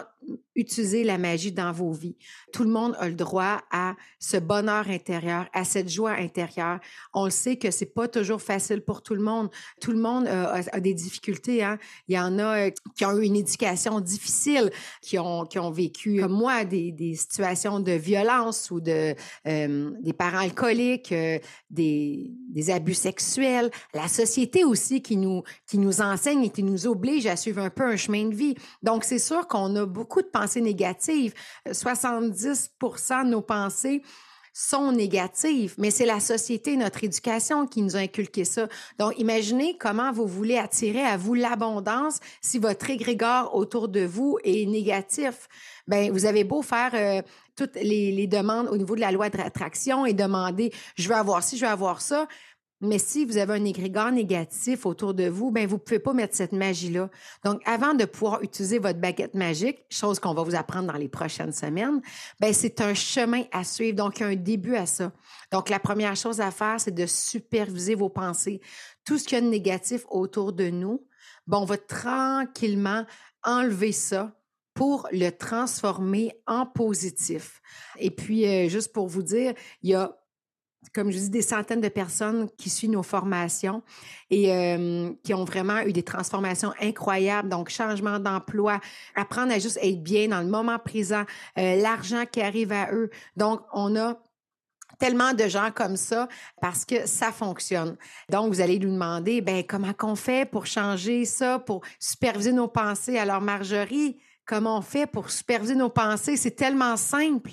utiliser 0.54 1.04
la 1.04 1.18
magie 1.18 1.52
dans 1.52 1.72
vos 1.72 1.92
vies. 1.92 2.16
Tout 2.52 2.64
le 2.64 2.70
monde 2.70 2.96
a 2.98 3.08
le 3.08 3.14
droit 3.14 3.62
à 3.70 3.94
ce 4.18 4.36
bonheur 4.36 4.88
intérieur, 4.88 5.46
à 5.52 5.64
cette 5.64 5.88
joie 5.88 6.12
intérieure. 6.12 6.80
On 7.14 7.24
le 7.24 7.30
sait 7.30 7.56
que 7.56 7.70
c'est 7.70 7.94
pas 7.94 8.08
toujours 8.08 8.42
facile 8.42 8.82
pour 8.82 9.02
tout 9.02 9.14
le 9.14 9.22
monde. 9.22 9.50
Tout 9.80 9.92
le 9.92 9.98
monde 9.98 10.26
a, 10.26 10.80
des 10.80 10.94
difficultés. 10.94 11.62
Hein. 11.62 11.78
Il 12.08 12.14
y 12.14 12.18
en 12.18 12.38
a 12.38 12.66
euh, 12.66 12.70
qui 12.96 13.04
ont 13.04 13.16
eu 13.16 13.24
une 13.24 13.36
éducation 13.36 14.00
difficile, 14.00 14.70
qui 15.00 15.18
ont, 15.18 15.44
qui 15.44 15.58
ont 15.58 15.70
vécu, 15.70 16.20
comme 16.20 16.32
moi, 16.32 16.64
des, 16.64 16.92
des 16.92 17.14
situations 17.14 17.80
de 17.80 17.92
violence 17.92 18.70
ou 18.70 18.80
de 18.80 19.14
euh, 19.46 19.90
des 20.00 20.12
parents 20.12 20.38
alcooliques, 20.38 21.12
euh, 21.12 21.38
des, 21.70 22.32
des 22.50 22.70
abus 22.70 22.94
sexuels. 22.94 23.70
La 23.94 24.08
société 24.08 24.64
aussi 24.64 25.02
qui 25.02 25.16
nous, 25.16 25.42
qui 25.66 25.78
nous 25.78 26.00
enseigne 26.00 26.44
et 26.44 26.50
qui 26.50 26.62
nous 26.62 26.86
oblige 26.86 27.26
à 27.26 27.36
suivre 27.36 27.60
un 27.60 27.70
peu 27.70 27.84
un 27.84 27.96
chemin 27.96 28.28
de 28.28 28.34
vie. 28.34 28.54
Donc, 28.82 29.04
c'est 29.04 29.18
sûr 29.18 29.46
qu'on 29.48 29.74
a 29.76 29.86
beaucoup 29.86 30.22
de 30.22 30.26
négatives. 30.60 31.34
70% 31.68 33.24
de 33.24 33.30
nos 33.30 33.42
pensées 33.42 34.02
sont 34.52 34.92
négatives, 34.92 35.74
mais 35.78 35.90
c'est 35.90 36.04
la 36.04 36.20
société, 36.20 36.76
notre 36.76 37.04
éducation 37.04 37.66
qui 37.66 37.80
nous 37.80 37.96
a 37.96 38.00
inculqué 38.00 38.44
ça. 38.44 38.68
Donc, 38.98 39.18
imaginez 39.18 39.78
comment 39.78 40.12
vous 40.12 40.26
voulez 40.26 40.58
attirer 40.58 41.02
à 41.02 41.16
vous 41.16 41.34
l'abondance 41.34 42.20
si 42.42 42.58
votre 42.58 42.90
égrégore 42.90 43.54
autour 43.54 43.88
de 43.88 44.04
vous 44.04 44.38
est 44.44 44.66
négatif. 44.66 45.48
Ben, 45.88 46.12
vous 46.12 46.26
avez 46.26 46.44
beau 46.44 46.60
faire 46.60 46.90
euh, 46.94 47.22
toutes 47.56 47.76
les, 47.76 48.12
les, 48.12 48.26
demandes 48.26 48.68
au 48.68 48.76
niveau 48.76 48.94
de 48.94 49.00
la 49.00 49.10
loi 49.10 49.30
de 49.30 49.38
rétraction 49.38 50.04
et 50.04 50.12
demander, 50.12 50.70
je 50.96 51.08
veux 51.08 51.16
avoir 51.16 51.42
ci, 51.42 51.56
je 51.56 51.64
veux 51.64 51.70
avoir 51.70 52.02
ça. 52.02 52.28
Mais 52.84 52.98
si 52.98 53.24
vous 53.24 53.36
avez 53.36 53.54
un 53.54 53.64
égrégore 53.64 54.10
négatif 54.10 54.86
autour 54.86 55.14
de 55.14 55.28
vous, 55.28 55.52
ben 55.52 55.68
vous 55.68 55.78
pouvez 55.78 56.00
pas 56.00 56.12
mettre 56.12 56.34
cette 56.34 56.50
magie-là. 56.50 57.10
Donc, 57.44 57.62
avant 57.64 57.94
de 57.94 58.04
pouvoir 58.04 58.42
utiliser 58.42 58.80
votre 58.80 58.98
baguette 58.98 59.34
magique, 59.34 59.84
chose 59.88 60.18
qu'on 60.18 60.34
va 60.34 60.42
vous 60.42 60.56
apprendre 60.56 60.92
dans 60.92 60.98
les 60.98 61.08
prochaines 61.08 61.52
semaines, 61.52 62.02
ben 62.40 62.52
c'est 62.52 62.80
un 62.80 62.92
chemin 62.92 63.44
à 63.52 63.62
suivre. 63.62 63.96
Donc, 63.96 64.18
il 64.18 64.22
y 64.22 64.24
a 64.24 64.28
un 64.30 64.34
début 64.34 64.74
à 64.74 64.86
ça. 64.86 65.12
Donc, 65.52 65.68
la 65.68 65.78
première 65.78 66.16
chose 66.16 66.40
à 66.40 66.50
faire, 66.50 66.80
c'est 66.80 66.94
de 66.94 67.06
superviser 67.06 67.94
vos 67.94 68.08
pensées. 68.08 68.60
Tout 69.04 69.16
ce 69.16 69.28
qu'il 69.28 69.38
y 69.38 69.40
a 69.40 69.44
de 69.44 69.50
négatif 69.50 70.04
autour 70.10 70.52
de 70.52 70.68
nous, 70.68 71.06
bon, 71.46 71.58
on 71.58 71.64
va 71.64 71.78
tranquillement 71.78 73.06
enlever 73.44 73.92
ça 73.92 74.36
pour 74.74 75.06
le 75.12 75.30
transformer 75.30 76.32
en 76.48 76.66
positif. 76.66 77.62
Et 77.98 78.10
puis, 78.10 78.44
euh, 78.46 78.68
juste 78.68 78.92
pour 78.92 79.06
vous 79.06 79.22
dire, 79.22 79.54
il 79.82 79.90
y 79.90 79.94
a 79.94 80.16
comme 80.94 81.10
je 81.10 81.18
dis, 81.18 81.30
des 81.30 81.42
centaines 81.42 81.80
de 81.80 81.88
personnes 81.88 82.48
qui 82.56 82.68
suivent 82.70 82.90
nos 82.90 83.02
formations 83.02 83.82
et 84.30 84.52
euh, 84.52 85.10
qui 85.24 85.34
ont 85.34 85.44
vraiment 85.44 85.80
eu 85.80 85.92
des 85.92 86.02
transformations 86.02 86.72
incroyables. 86.80 87.48
Donc, 87.48 87.70
changement 87.70 88.18
d'emploi, 88.18 88.80
apprendre 89.14 89.52
à 89.52 89.58
juste 89.58 89.78
être 89.82 90.02
bien 90.02 90.28
dans 90.28 90.40
le 90.40 90.48
moment 90.48 90.78
présent, 90.78 91.24
euh, 91.58 91.76
l'argent 91.76 92.24
qui 92.30 92.42
arrive 92.42 92.72
à 92.72 92.92
eux. 92.92 93.10
Donc, 93.36 93.62
on 93.72 93.96
a 93.96 94.18
tellement 94.98 95.32
de 95.32 95.48
gens 95.48 95.70
comme 95.74 95.96
ça 95.96 96.28
parce 96.60 96.84
que 96.84 97.06
ça 97.06 97.32
fonctionne. 97.32 97.96
Donc, 98.30 98.52
vous 98.52 98.60
allez 98.60 98.78
nous 98.78 98.92
demander, 98.92 99.40
ben 99.40 99.64
comment 99.66 99.92
qu'on 99.92 100.14
fait 100.14 100.48
pour 100.48 100.66
changer 100.66 101.24
ça, 101.24 101.58
pour 101.58 101.80
superviser 101.98 102.52
nos 102.52 102.68
pensées? 102.68 103.18
Alors, 103.18 103.40
Marjorie, 103.40 104.18
comment 104.44 104.78
on 104.78 104.82
fait 104.82 105.06
pour 105.06 105.30
superviser 105.30 105.74
nos 105.74 105.88
pensées? 105.88 106.36
C'est 106.36 106.52
tellement 106.52 106.96
simple. 106.96 107.50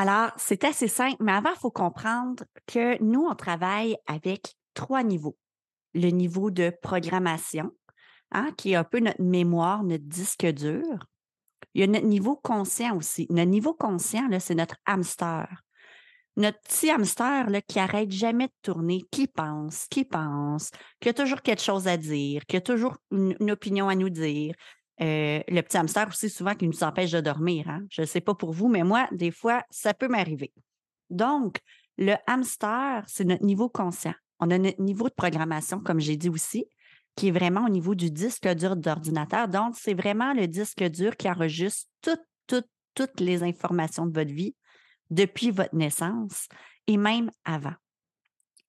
Alors, 0.00 0.30
c'est 0.38 0.64
assez 0.64 0.88
simple, 0.88 1.18
mais 1.20 1.32
avant, 1.32 1.50
il 1.50 1.58
faut 1.58 1.70
comprendre 1.70 2.42
que 2.66 2.98
nous, 3.02 3.26
on 3.30 3.34
travaille 3.34 3.98
avec 4.06 4.54
trois 4.72 5.02
niveaux. 5.02 5.36
Le 5.92 6.08
niveau 6.08 6.50
de 6.50 6.72
programmation, 6.80 7.70
hein, 8.32 8.48
qui 8.56 8.72
est 8.72 8.76
un 8.76 8.84
peu 8.84 9.00
notre 9.00 9.20
mémoire, 9.20 9.84
notre 9.84 10.06
disque 10.06 10.46
dur. 10.46 11.04
Il 11.74 11.82
y 11.82 11.84
a 11.84 11.86
notre 11.86 12.06
niveau 12.06 12.34
conscient 12.34 12.96
aussi. 12.96 13.26
Notre 13.28 13.50
niveau 13.50 13.74
conscient, 13.74 14.26
c'est 14.38 14.54
notre 14.54 14.76
hamster. 14.86 15.46
Notre 16.38 16.58
petit 16.60 16.88
hamster 16.88 17.48
qui 17.68 17.78
arrête 17.78 18.10
jamais 18.10 18.46
de 18.46 18.54
tourner, 18.62 19.02
qui 19.10 19.26
pense, 19.26 19.86
qui 19.90 20.06
pense, 20.06 20.70
qui 21.00 21.10
a 21.10 21.12
toujours 21.12 21.42
quelque 21.42 21.60
chose 21.60 21.86
à 21.86 21.98
dire, 21.98 22.46
qui 22.46 22.56
a 22.56 22.62
toujours 22.62 22.96
une 23.10 23.50
opinion 23.50 23.90
à 23.90 23.94
nous 23.96 24.08
dire, 24.08 24.54
Euh, 25.02 25.40
le 25.48 25.60
petit 25.62 25.78
hamster 25.78 26.08
aussi, 26.08 26.28
souvent, 26.28 26.54
qui 26.54 26.68
nous 26.68 26.84
empêche 26.84 27.10
de 27.10 27.20
dormir. 27.20 27.68
Hein. 27.68 27.84
Je 27.90 28.02
ne 28.02 28.06
sais 28.06 28.20
pas 28.20 28.34
pour 28.34 28.52
vous, 28.52 28.68
mais 28.68 28.82
moi, 28.82 29.08
des 29.12 29.30
fois, 29.30 29.62
ça 29.70 29.94
peut 29.94 30.08
m'arriver. 30.08 30.52
Donc, 31.08 31.58
le 31.96 32.14
hamster, 32.26 33.04
c'est 33.06 33.24
notre 33.24 33.44
niveau 33.44 33.68
conscient. 33.68 34.14
On 34.40 34.50
a 34.50 34.58
notre 34.58 34.80
niveau 34.80 35.08
de 35.08 35.14
programmation, 35.14 35.80
comme 35.80 36.00
j'ai 36.00 36.16
dit 36.16 36.28
aussi, 36.28 36.66
qui 37.16 37.28
est 37.28 37.32
vraiment 37.32 37.64
au 37.64 37.68
niveau 37.68 37.94
du 37.94 38.10
disque 38.10 38.46
dur 38.48 38.76
d'ordinateur. 38.76 39.48
Donc, 39.48 39.74
c'est 39.76 39.94
vraiment 39.94 40.32
le 40.32 40.46
disque 40.46 40.82
dur 40.84 41.16
qui 41.16 41.30
enregistre 41.30 41.88
toutes, 42.02 42.26
toutes, 42.46 42.70
toutes 42.94 43.20
les 43.20 43.42
informations 43.42 44.06
de 44.06 44.12
votre 44.12 44.32
vie 44.32 44.54
depuis 45.10 45.50
votre 45.50 45.74
naissance 45.74 46.48
et 46.86 46.96
même 46.96 47.30
avant. 47.44 47.74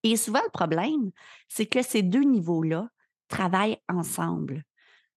Et 0.04 0.16
souvent, 0.16 0.42
le 0.44 0.52
problème, 0.52 1.12
c'est 1.48 1.68
que 1.68 1.82
ces 1.84 2.02
deux 2.02 2.24
niveaux-là 2.24 2.90
travaillent 3.28 3.78
ensemble. 3.88 4.64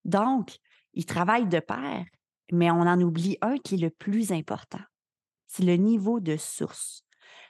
Donc, 0.04 0.58
ils 0.94 1.06
travaillent 1.06 1.48
de 1.48 1.60
pair, 1.60 2.04
mais 2.52 2.70
on 2.70 2.80
en 2.80 3.00
oublie 3.00 3.36
un 3.40 3.58
qui 3.58 3.74
est 3.74 3.78
le 3.78 3.90
plus 3.90 4.32
important. 4.32 4.82
C'est 5.46 5.64
le 5.64 5.76
niveau 5.76 6.20
de 6.20 6.36
source. 6.36 7.04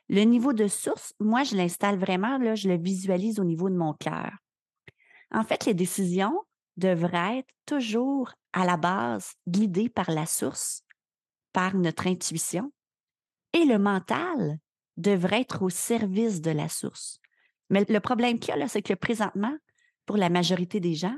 Le 0.09 0.23
niveau 0.23 0.53
de 0.53 0.69
source, 0.69 1.15
moi, 1.19 1.45
je 1.45 1.57
l'installe 1.57 1.99
vraiment, 1.99 2.39
là, 2.39 2.55
je 2.55 2.69
le 2.69 2.77
visualise 2.77 3.41
au 3.41 3.45
niveau 3.45 3.71
de 3.71 3.77
mon 3.77 3.95
cœur. 3.95 4.33
En 5.31 5.45
fait, 5.45 5.65
les 5.65 5.75
décisions 5.75 6.39
devraient 6.77 7.39
être 7.39 7.55
toujours 7.67 8.33
à 8.53 8.65
la 8.65 8.77
base 8.77 9.33
guidées 9.49 9.89
par 9.89 10.11
la 10.11 10.27
source, 10.27 10.83
par 11.53 11.75
notre 11.75 12.07
intuition, 12.07 12.73
et 13.53 13.65
le 13.65 13.79
mental 13.79 14.59
devrait 14.97 15.41
être 15.41 15.63
au 15.63 15.71
service 15.71 16.41
de 16.41 16.51
la 16.51 16.69
source. 16.69 17.19
Mais 17.71 17.85
le 17.89 18.01
problème 18.01 18.39
qu'il 18.39 18.55
y 18.55 18.63
a, 18.63 18.69
c'est 18.69 18.83
que 18.83 18.95
présentement, 18.95 19.57
pour 20.07 20.17
la 20.17 20.29
majorité 20.29 20.81
des 20.81 20.95
gens, 20.95 21.17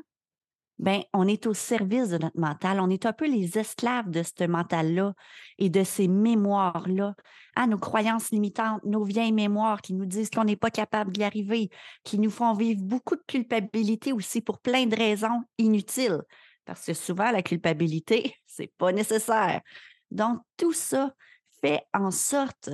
ben, 0.78 1.02
on 1.14 1.26
est 1.26 1.47
au 1.47 1.54
service 1.54 2.11
de 2.11 2.18
notre 2.18 2.38
mental. 2.38 2.80
On 2.80 2.90
est 2.90 3.06
un 3.06 3.12
peu 3.12 3.26
les 3.26 3.59
esclaves 3.59 4.11
de 4.11 4.23
ce 4.23 4.47
mental-là 4.47 5.14
et 5.59 5.71
de 5.71 5.85
ces 5.85 6.06
mémoires-là. 6.06 7.14
Ah, 7.54 7.66
nos 7.66 7.78
croyances 7.78 8.30
limitantes, 8.30 8.85
nos 8.85 9.04
vieilles 9.04 9.33
mémoires 9.33 9.80
qui 9.80 9.95
nous 9.95 10.04
disent 10.04 10.28
qu'on 10.28 10.45
n'est 10.45 10.56
pas 10.56 10.71
capable 10.71 11.12
d'y 11.12 11.25
arriver, 11.25 11.71
qui 12.04 12.18
nous 12.18 12.30
font 12.30 12.52
vivre 12.52 12.83
beaucoup 12.83 13.16
de 13.16 13.25
culpabilité 13.26 14.12
aussi 14.12 14.42
pour 14.42 14.59
plein 14.59 14.87
de 14.87 14.95
raisons 14.95 15.42
inutiles. 15.56 16.21
Parce 16.66 16.85
que 16.85 16.92
souvent, 16.92 17.30
la 17.30 17.42
culpabilité, 17.42 18.35
c'est 18.47 18.73
pas 18.76 18.92
nécessaire. 18.92 19.62
Donc, 20.11 20.40
tout 20.59 20.75
ça 20.75 21.14
fait 21.62 21.83
en 21.95 22.11
sorte 22.11 22.68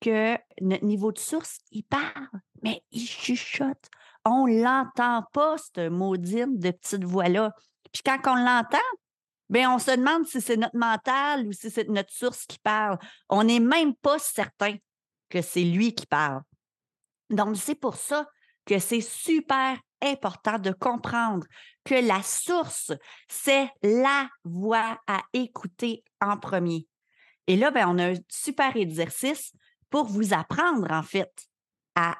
que 0.00 0.36
notre 0.60 0.84
niveau 0.84 1.10
de 1.10 1.18
source, 1.18 1.58
il 1.72 1.82
parle, 1.82 2.28
mais 2.62 2.82
il 2.92 3.04
chuchote 3.04 3.90
on 4.24 4.46
l'entend 4.46 5.24
pas, 5.32 5.56
cette 5.58 5.90
maudine 5.90 6.58
de 6.58 6.70
petite 6.70 7.04
voix-là. 7.04 7.52
Puis 7.92 8.02
quand 8.04 8.18
on 8.26 8.36
l'entend, 8.36 8.78
bien, 9.48 9.74
on 9.74 9.78
se 9.78 9.92
demande 9.92 10.26
si 10.26 10.40
c'est 10.40 10.56
notre 10.56 10.76
mental 10.76 11.46
ou 11.46 11.52
si 11.52 11.70
c'est 11.70 11.88
notre 11.88 12.12
source 12.12 12.44
qui 12.46 12.58
parle. 12.58 12.98
On 13.28 13.44
n'est 13.44 13.60
même 13.60 13.94
pas 13.94 14.18
certain 14.18 14.76
que 15.28 15.42
c'est 15.42 15.64
lui 15.64 15.94
qui 15.94 16.06
parle. 16.06 16.42
Donc, 17.30 17.56
c'est 17.56 17.74
pour 17.74 17.96
ça 17.96 18.26
que 18.64 18.78
c'est 18.78 19.00
super 19.00 19.78
important 20.02 20.58
de 20.58 20.70
comprendre 20.70 21.46
que 21.84 21.94
la 21.94 22.22
source, 22.22 22.92
c'est 23.28 23.68
la 23.82 24.28
voix 24.44 24.98
à 25.06 25.22
écouter 25.32 26.04
en 26.20 26.36
premier. 26.36 26.86
Et 27.46 27.56
là, 27.56 27.70
bien, 27.70 27.88
on 27.88 27.98
a 27.98 28.12
un 28.12 28.18
super 28.28 28.76
exercice 28.76 29.52
pour 29.90 30.04
vous 30.04 30.34
apprendre, 30.34 30.90
en 30.90 31.02
fait, 31.02 31.32
à 31.94 32.14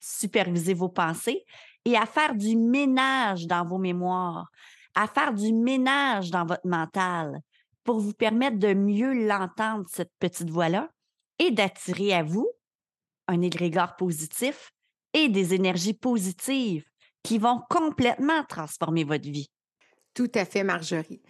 superviser 0.00 0.74
vos 0.74 0.88
pensées 0.88 1.44
et 1.84 1.96
à 1.96 2.06
faire 2.06 2.34
du 2.34 2.56
ménage 2.56 3.46
dans 3.46 3.64
vos 3.64 3.78
mémoires, 3.78 4.50
à 4.94 5.06
faire 5.06 5.32
du 5.32 5.52
ménage 5.52 6.30
dans 6.30 6.44
votre 6.44 6.66
mental 6.66 7.40
pour 7.84 8.00
vous 8.00 8.12
permettre 8.12 8.58
de 8.58 8.74
mieux 8.74 9.26
l'entendre, 9.26 9.86
cette 9.88 10.12
petite 10.18 10.50
voix-là, 10.50 10.90
et 11.38 11.50
d'attirer 11.50 12.12
à 12.12 12.22
vous 12.22 12.50
un 13.28 13.40
égrégore 13.42 13.96
positif 13.96 14.72
et 15.12 15.28
des 15.28 15.54
énergies 15.54 15.94
positives 15.94 16.84
qui 17.22 17.38
vont 17.38 17.62
complètement 17.70 18.44
transformer 18.44 19.04
votre 19.04 19.28
vie. 19.28 19.50
Tout 20.14 20.30
à 20.34 20.44
fait, 20.44 20.64
Marjorie. 20.64 21.22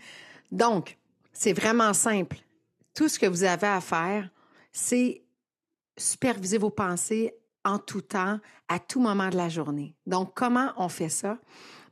Donc, 0.50 0.98
c'est 1.32 1.52
vraiment 1.52 1.92
simple. 1.92 2.38
Tout 2.94 3.08
ce 3.08 3.18
que 3.18 3.26
vous 3.26 3.44
avez 3.44 3.66
à 3.66 3.80
faire, 3.80 4.30
c'est 4.72 5.24
superviser 5.96 6.58
vos 6.58 6.70
pensées 6.70 7.34
en 7.64 7.78
tout 7.78 8.00
temps, 8.00 8.38
à 8.68 8.78
tout 8.78 9.00
moment 9.00 9.28
de 9.28 9.36
la 9.36 9.48
journée. 9.48 9.94
Donc, 10.06 10.32
comment 10.34 10.72
on 10.76 10.88
fait 10.88 11.08
ça? 11.08 11.38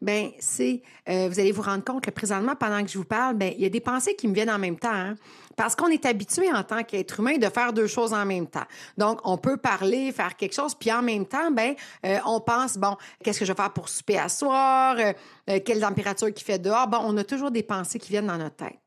Ben, 0.02 0.30
c'est, 0.38 0.82
euh, 1.08 1.28
vous 1.28 1.40
allez 1.40 1.52
vous 1.52 1.62
rendre 1.62 1.84
compte 1.84 2.04
que 2.04 2.10
présentement, 2.10 2.54
pendant 2.54 2.82
que 2.84 2.90
je 2.90 2.98
vous 2.98 3.04
parle, 3.04 3.34
ben, 3.36 3.52
il 3.56 3.62
y 3.62 3.66
a 3.66 3.68
des 3.68 3.80
pensées 3.80 4.14
qui 4.14 4.28
me 4.28 4.34
viennent 4.34 4.50
en 4.50 4.58
même 4.58 4.78
temps, 4.78 4.92
hein. 4.92 5.14
parce 5.56 5.74
qu'on 5.74 5.88
est 5.88 6.04
habitué 6.04 6.52
en 6.52 6.62
tant 6.62 6.82
qu'être 6.82 7.20
humain 7.20 7.38
de 7.38 7.48
faire 7.48 7.72
deux 7.72 7.86
choses 7.86 8.12
en 8.12 8.26
même 8.26 8.46
temps. 8.46 8.66
Donc, 8.98 9.20
on 9.24 9.38
peut 9.38 9.56
parler, 9.56 10.12
faire 10.12 10.36
quelque 10.36 10.54
chose, 10.54 10.74
puis 10.74 10.92
en 10.92 11.02
même 11.02 11.26
temps, 11.26 11.50
ben, 11.50 11.74
euh, 12.04 12.18
on 12.26 12.40
pense, 12.40 12.76
bon, 12.76 12.96
qu'est-ce 13.22 13.40
que 13.40 13.44
je 13.44 13.52
vais 13.52 13.56
faire 13.56 13.72
pour 13.72 13.88
souper 13.88 14.18
à 14.18 14.28
soir, 14.28 14.96
euh, 14.98 15.60
quelle 15.64 15.80
température 15.80 16.32
qui 16.32 16.44
fait 16.44 16.58
dehors? 16.58 16.88
Bon, 16.88 16.98
on 17.02 17.16
a 17.16 17.24
toujours 17.24 17.50
des 17.50 17.62
pensées 17.62 17.98
qui 17.98 18.10
viennent 18.10 18.26
dans 18.26 18.38
notre 18.38 18.56
tête. 18.56 18.78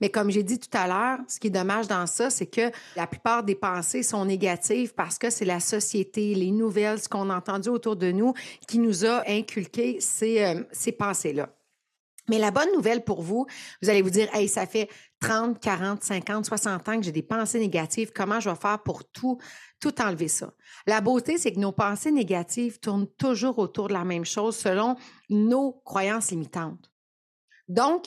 Mais 0.00 0.08
comme 0.08 0.30
j'ai 0.30 0.42
dit 0.42 0.58
tout 0.58 0.76
à 0.76 0.86
l'heure, 0.86 1.18
ce 1.28 1.38
qui 1.38 1.48
est 1.48 1.50
dommage 1.50 1.86
dans 1.86 2.06
ça, 2.06 2.30
c'est 2.30 2.46
que 2.46 2.70
la 2.96 3.06
plupart 3.06 3.42
des 3.42 3.54
pensées 3.54 4.02
sont 4.02 4.24
négatives 4.24 4.94
parce 4.94 5.18
que 5.18 5.30
c'est 5.30 5.44
la 5.44 5.60
société, 5.60 6.34
les 6.34 6.50
nouvelles, 6.50 7.00
ce 7.00 7.08
qu'on 7.08 7.30
a 7.30 7.36
entendu 7.36 7.68
autour 7.68 7.96
de 7.96 8.10
nous 8.10 8.32
qui 8.66 8.78
nous 8.78 9.04
a 9.04 9.22
inculqué 9.28 10.00
ces, 10.00 10.42
euh, 10.42 10.62
ces 10.72 10.92
pensées-là. 10.92 11.50
Mais 12.30 12.38
la 12.38 12.52
bonne 12.52 12.72
nouvelle 12.72 13.02
pour 13.02 13.22
vous, 13.22 13.46
vous 13.82 13.90
allez 13.90 14.02
vous 14.02 14.10
dire, 14.10 14.32
hey, 14.34 14.46
ça 14.46 14.64
fait 14.64 14.88
30, 15.20 15.58
40, 15.58 16.02
50, 16.02 16.46
60 16.46 16.88
ans 16.88 16.96
que 16.96 17.02
j'ai 17.02 17.12
des 17.12 17.24
pensées 17.24 17.58
négatives. 17.58 18.12
Comment 18.14 18.38
je 18.38 18.48
vais 18.48 18.56
faire 18.56 18.80
pour 18.84 19.04
tout, 19.04 19.38
tout 19.80 20.00
enlever 20.00 20.28
ça? 20.28 20.54
La 20.86 21.00
beauté, 21.00 21.38
c'est 21.38 21.52
que 21.52 21.58
nos 21.58 21.72
pensées 21.72 22.12
négatives 22.12 22.78
tournent 22.78 23.08
toujours 23.18 23.58
autour 23.58 23.88
de 23.88 23.94
la 23.94 24.04
même 24.04 24.24
chose 24.24 24.56
selon 24.56 24.94
nos 25.28 25.72
croyances 25.84 26.30
limitantes. 26.30 26.92
Donc, 27.66 28.06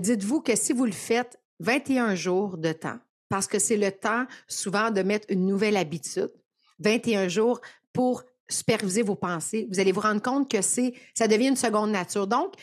Dites-vous 0.00 0.40
que 0.40 0.56
si 0.56 0.72
vous 0.72 0.86
le 0.86 0.92
faites 0.92 1.38
21 1.60 2.14
jours 2.14 2.58
de 2.58 2.72
temps, 2.72 2.98
parce 3.28 3.46
que 3.46 3.58
c'est 3.58 3.76
le 3.76 3.92
temps 3.92 4.26
souvent 4.48 4.90
de 4.90 5.02
mettre 5.02 5.26
une 5.30 5.46
nouvelle 5.46 5.76
habitude, 5.76 6.32
21 6.80 7.28
jours 7.28 7.60
pour 7.92 8.24
superviser 8.48 9.02
vos 9.02 9.14
pensées, 9.14 9.66
vous 9.70 9.80
allez 9.80 9.92
vous 9.92 10.00
rendre 10.00 10.20
compte 10.20 10.50
que 10.50 10.60
c'est, 10.60 10.94
ça 11.14 11.28
devient 11.28 11.48
une 11.48 11.56
seconde 11.56 11.90
nature. 11.90 12.26
Donc, 12.26 12.54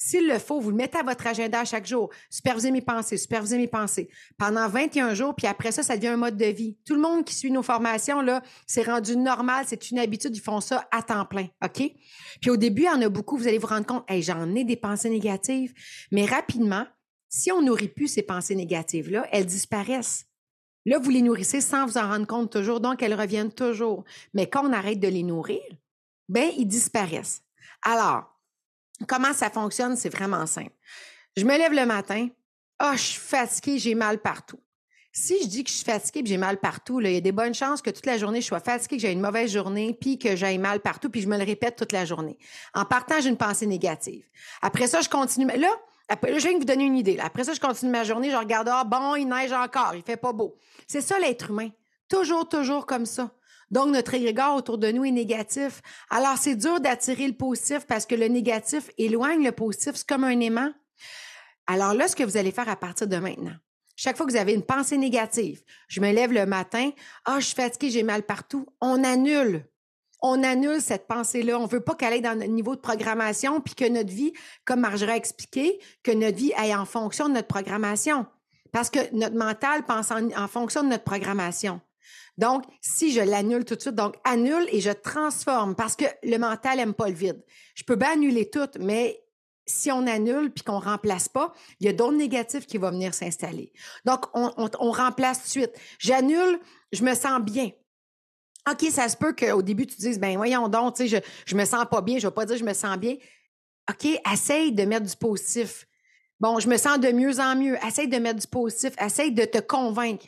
s'il 0.00 0.28
le 0.28 0.38
faut, 0.38 0.60
vous 0.60 0.70
le 0.70 0.76
mettez 0.76 0.98
à 0.98 1.02
votre 1.02 1.26
agenda 1.26 1.64
chaque 1.64 1.86
jour. 1.86 2.10
Supervisez 2.30 2.70
mes 2.70 2.80
pensées, 2.80 3.16
supervisez 3.16 3.58
mes 3.58 3.66
pensées. 3.66 4.08
Pendant 4.38 4.68
21 4.68 5.12
jours, 5.14 5.34
puis 5.34 5.48
après 5.48 5.72
ça, 5.72 5.82
ça 5.82 5.96
devient 5.96 6.08
un 6.08 6.16
mode 6.16 6.36
de 6.36 6.46
vie. 6.46 6.78
Tout 6.86 6.94
le 6.94 7.00
monde 7.00 7.24
qui 7.24 7.34
suit 7.34 7.50
nos 7.50 7.64
formations, 7.64 8.20
là, 8.20 8.40
c'est 8.66 8.84
rendu 8.84 9.16
normal, 9.16 9.64
c'est 9.66 9.90
une 9.90 9.98
habitude, 9.98 10.36
ils 10.36 10.40
font 10.40 10.60
ça 10.60 10.86
à 10.92 11.02
temps 11.02 11.26
plein, 11.26 11.48
OK? 11.64 11.92
Puis 12.40 12.50
au 12.50 12.56
début, 12.56 12.82
il 12.82 12.86
y 12.86 12.90
en 12.90 13.02
a 13.02 13.08
beaucoup, 13.08 13.36
vous 13.36 13.48
allez 13.48 13.58
vous 13.58 13.66
rendre 13.66 13.86
compte, 13.86 14.04
hey, 14.08 14.22
j'en 14.22 14.54
ai 14.54 14.62
des 14.62 14.76
pensées 14.76 15.10
négatives. 15.10 15.74
Mais 16.12 16.24
rapidement, 16.24 16.86
si 17.28 17.50
on 17.50 17.60
nourrit 17.60 17.88
plus 17.88 18.06
ces 18.06 18.22
pensées 18.22 18.54
négatives-là, 18.54 19.26
elles 19.32 19.46
disparaissent. 19.46 20.26
Là, 20.86 20.98
vous 20.98 21.10
les 21.10 21.22
nourrissez 21.22 21.60
sans 21.60 21.86
vous 21.86 21.98
en 21.98 22.08
rendre 22.08 22.26
compte 22.26 22.52
toujours, 22.52 22.80
donc 22.80 23.02
elles 23.02 23.14
reviennent 23.14 23.52
toujours. 23.52 24.04
Mais 24.32 24.48
quand 24.48 24.64
on 24.64 24.72
arrête 24.72 25.00
de 25.00 25.08
les 25.08 25.24
nourrir, 25.24 25.60
ben 26.28 26.50
ils 26.56 26.66
disparaissent. 26.66 27.42
Alors, 27.82 28.37
Comment 29.06 29.32
ça 29.32 29.50
fonctionne? 29.50 29.96
C'est 29.96 30.08
vraiment 30.08 30.46
simple. 30.46 30.72
Je 31.36 31.44
me 31.44 31.56
lève 31.56 31.72
le 31.72 31.86
matin. 31.86 32.28
Ah, 32.78 32.94
je 32.96 33.02
suis 33.02 33.20
fatiguée, 33.20 33.78
j'ai 33.78 33.94
mal 33.94 34.18
partout. 34.18 34.60
Si 35.12 35.42
je 35.42 35.48
dis 35.48 35.64
que 35.64 35.70
je 35.70 35.76
suis 35.76 35.84
fatiguée 35.84 36.20
et 36.20 36.26
j'ai 36.26 36.36
mal 36.36 36.58
partout, 36.58 37.00
il 37.00 37.10
y 37.10 37.16
a 37.16 37.20
des 37.20 37.32
bonnes 37.32 37.54
chances 37.54 37.82
que 37.82 37.90
toute 37.90 38.06
la 38.06 38.18
journée, 38.18 38.40
je 38.40 38.46
sois 38.46 38.60
fatiguée, 38.60 38.96
que 38.96 39.02
j'ai 39.02 39.12
une 39.12 39.20
mauvaise 39.20 39.50
journée, 39.50 39.96
puis 40.00 40.18
que 40.18 40.36
j'ai 40.36 40.58
mal 40.58 40.80
partout, 40.80 41.10
puis 41.10 41.20
je 41.20 41.28
me 41.28 41.36
le 41.36 41.44
répète 41.44 41.76
toute 41.76 41.92
la 41.92 42.04
journée. 42.04 42.38
En 42.74 42.84
partant, 42.84 43.20
j'ai 43.20 43.28
une 43.28 43.36
pensée 43.36 43.66
négative. 43.66 44.24
Après 44.62 44.86
ça, 44.86 45.00
je 45.00 45.08
continue. 45.08 45.46
Là, 45.46 45.70
après, 46.08 46.38
je 46.38 46.46
viens 46.46 46.54
de 46.54 46.58
vous 46.58 46.64
donner 46.64 46.84
une 46.84 46.96
idée. 46.96 47.18
Après 47.20 47.44
ça, 47.44 47.52
je 47.52 47.60
continue 47.60 47.90
ma 47.90 48.04
journée, 48.04 48.30
je 48.30 48.36
regarde, 48.36 48.68
ah, 48.70 48.84
bon, 48.84 49.16
il 49.16 49.26
neige 49.26 49.52
encore, 49.52 49.94
il 49.94 50.02
fait 50.02 50.16
pas 50.16 50.32
beau. 50.32 50.56
C'est 50.86 51.00
ça 51.00 51.18
l'être 51.18 51.50
humain. 51.50 51.70
Toujours, 52.08 52.48
toujours 52.48 52.86
comme 52.86 53.06
ça. 53.06 53.30
Donc, 53.70 53.88
notre 53.88 54.14
égrégore 54.14 54.56
autour 54.56 54.78
de 54.78 54.90
nous 54.90 55.04
est 55.04 55.10
négatif. 55.10 55.82
Alors, 56.10 56.38
c'est 56.38 56.56
dur 56.56 56.80
d'attirer 56.80 57.26
le 57.26 57.34
positif 57.34 57.86
parce 57.86 58.06
que 58.06 58.14
le 58.14 58.28
négatif 58.28 58.90
éloigne 58.96 59.44
le 59.44 59.52
positif. 59.52 59.92
C'est 59.94 60.06
comme 60.06 60.24
un 60.24 60.40
aimant. 60.40 60.72
Alors 61.66 61.92
là, 61.92 62.08
ce 62.08 62.16
que 62.16 62.24
vous 62.24 62.38
allez 62.38 62.50
faire 62.50 62.68
à 62.68 62.76
partir 62.76 63.06
de 63.06 63.16
maintenant, 63.18 63.56
chaque 63.94 64.16
fois 64.16 64.24
que 64.24 64.30
vous 64.30 64.38
avez 64.38 64.54
une 64.54 64.62
pensée 64.62 64.96
négative, 64.96 65.62
je 65.88 66.00
me 66.00 66.12
lève 66.12 66.32
le 66.32 66.46
matin, 66.46 66.90
ah, 67.26 67.34
oh, 67.34 67.40
je 67.40 67.46
suis 67.46 67.54
fatiguée, 67.54 67.90
j'ai 67.90 68.02
mal 68.02 68.22
partout, 68.22 68.66
on 68.80 69.04
annule. 69.04 69.66
On 70.20 70.42
annule 70.42 70.80
cette 70.80 71.06
pensée-là. 71.06 71.58
On 71.58 71.64
ne 71.64 71.68
veut 71.68 71.80
pas 71.80 71.94
qu'elle 71.94 72.12
aille 72.12 72.22
dans 72.22 72.36
notre 72.36 72.50
niveau 72.50 72.74
de 72.74 72.80
programmation, 72.80 73.60
puis 73.60 73.74
que 73.74 73.88
notre 73.88 74.10
vie, 74.10 74.32
comme 74.64 74.80
Marjorie 74.80 75.12
a 75.12 75.16
expliqué, 75.16 75.78
que 76.02 76.10
notre 76.10 76.36
vie 76.36 76.52
aille 76.54 76.74
en 76.74 76.86
fonction 76.86 77.28
de 77.28 77.34
notre 77.34 77.46
programmation. 77.46 78.26
Parce 78.72 78.90
que 78.90 78.98
notre 79.14 79.36
mental 79.36 79.84
pense 79.84 80.10
en 80.10 80.48
fonction 80.48 80.82
de 80.82 80.88
notre 80.88 81.04
programmation. 81.04 81.80
Donc, 82.38 82.64
si 82.80 83.12
je 83.12 83.20
l'annule 83.20 83.64
tout 83.64 83.74
de 83.74 83.80
suite, 83.80 83.96
donc 83.96 84.14
annule 84.24 84.66
et 84.70 84.80
je 84.80 84.90
transforme 84.90 85.74
parce 85.74 85.96
que 85.96 86.04
le 86.22 86.38
mental 86.38 86.76
n'aime 86.76 86.94
pas 86.94 87.08
le 87.08 87.14
vide. 87.14 87.44
Je 87.74 87.82
peux 87.82 87.96
bien 87.96 88.12
annuler 88.12 88.48
tout, 88.48 88.68
mais 88.78 89.20
si 89.66 89.90
on 89.90 90.06
annule 90.06 90.52
puis 90.52 90.62
qu'on 90.62 90.78
remplace 90.78 91.28
pas, 91.28 91.52
il 91.80 91.86
y 91.86 91.90
a 91.90 91.92
d'autres 91.92 92.16
négatifs 92.16 92.66
qui 92.66 92.78
vont 92.78 92.90
venir 92.90 93.12
s'installer. 93.12 93.72
Donc, 94.04 94.26
on, 94.34 94.92
remplace 94.92 95.38
tout 95.38 95.44
de 95.44 95.50
suite. 95.50 95.72
J'annule, 95.98 96.60
je 96.92 97.02
me 97.02 97.14
sens 97.14 97.40
bien. 97.42 97.70
OK, 98.70 98.84
ça 98.90 99.08
se 99.08 99.16
peut 99.16 99.34
qu'au 99.34 99.62
début, 99.62 99.86
tu 99.86 99.96
dises, 99.96 100.20
ben 100.20 100.36
voyons 100.36 100.68
donc, 100.68 100.94
tu 100.94 101.08
sais, 101.08 101.08
je, 101.08 101.16
je 101.46 101.56
me 101.56 101.64
sens 101.64 101.86
pas 101.90 102.02
bien, 102.02 102.18
je 102.18 102.26
vais 102.28 102.34
pas 102.34 102.46
dire 102.46 102.56
je 102.56 102.64
me 102.64 102.74
sens 102.74 102.96
bien. 102.98 103.16
OK, 103.90 104.06
essaye 104.32 104.72
de 104.72 104.84
mettre 104.84 105.06
du 105.06 105.16
positif. 105.16 105.86
Bon, 106.38 106.60
je 106.60 106.68
me 106.68 106.76
sens 106.76 107.00
de 107.00 107.10
mieux 107.10 107.40
en 107.40 107.56
mieux. 107.56 107.76
Essaye 107.84 108.06
de 108.06 108.18
mettre 108.18 108.40
du 108.40 108.46
positif. 108.46 108.92
Essaye 109.00 109.32
de 109.32 109.44
te 109.44 109.58
convaincre. 109.58 110.26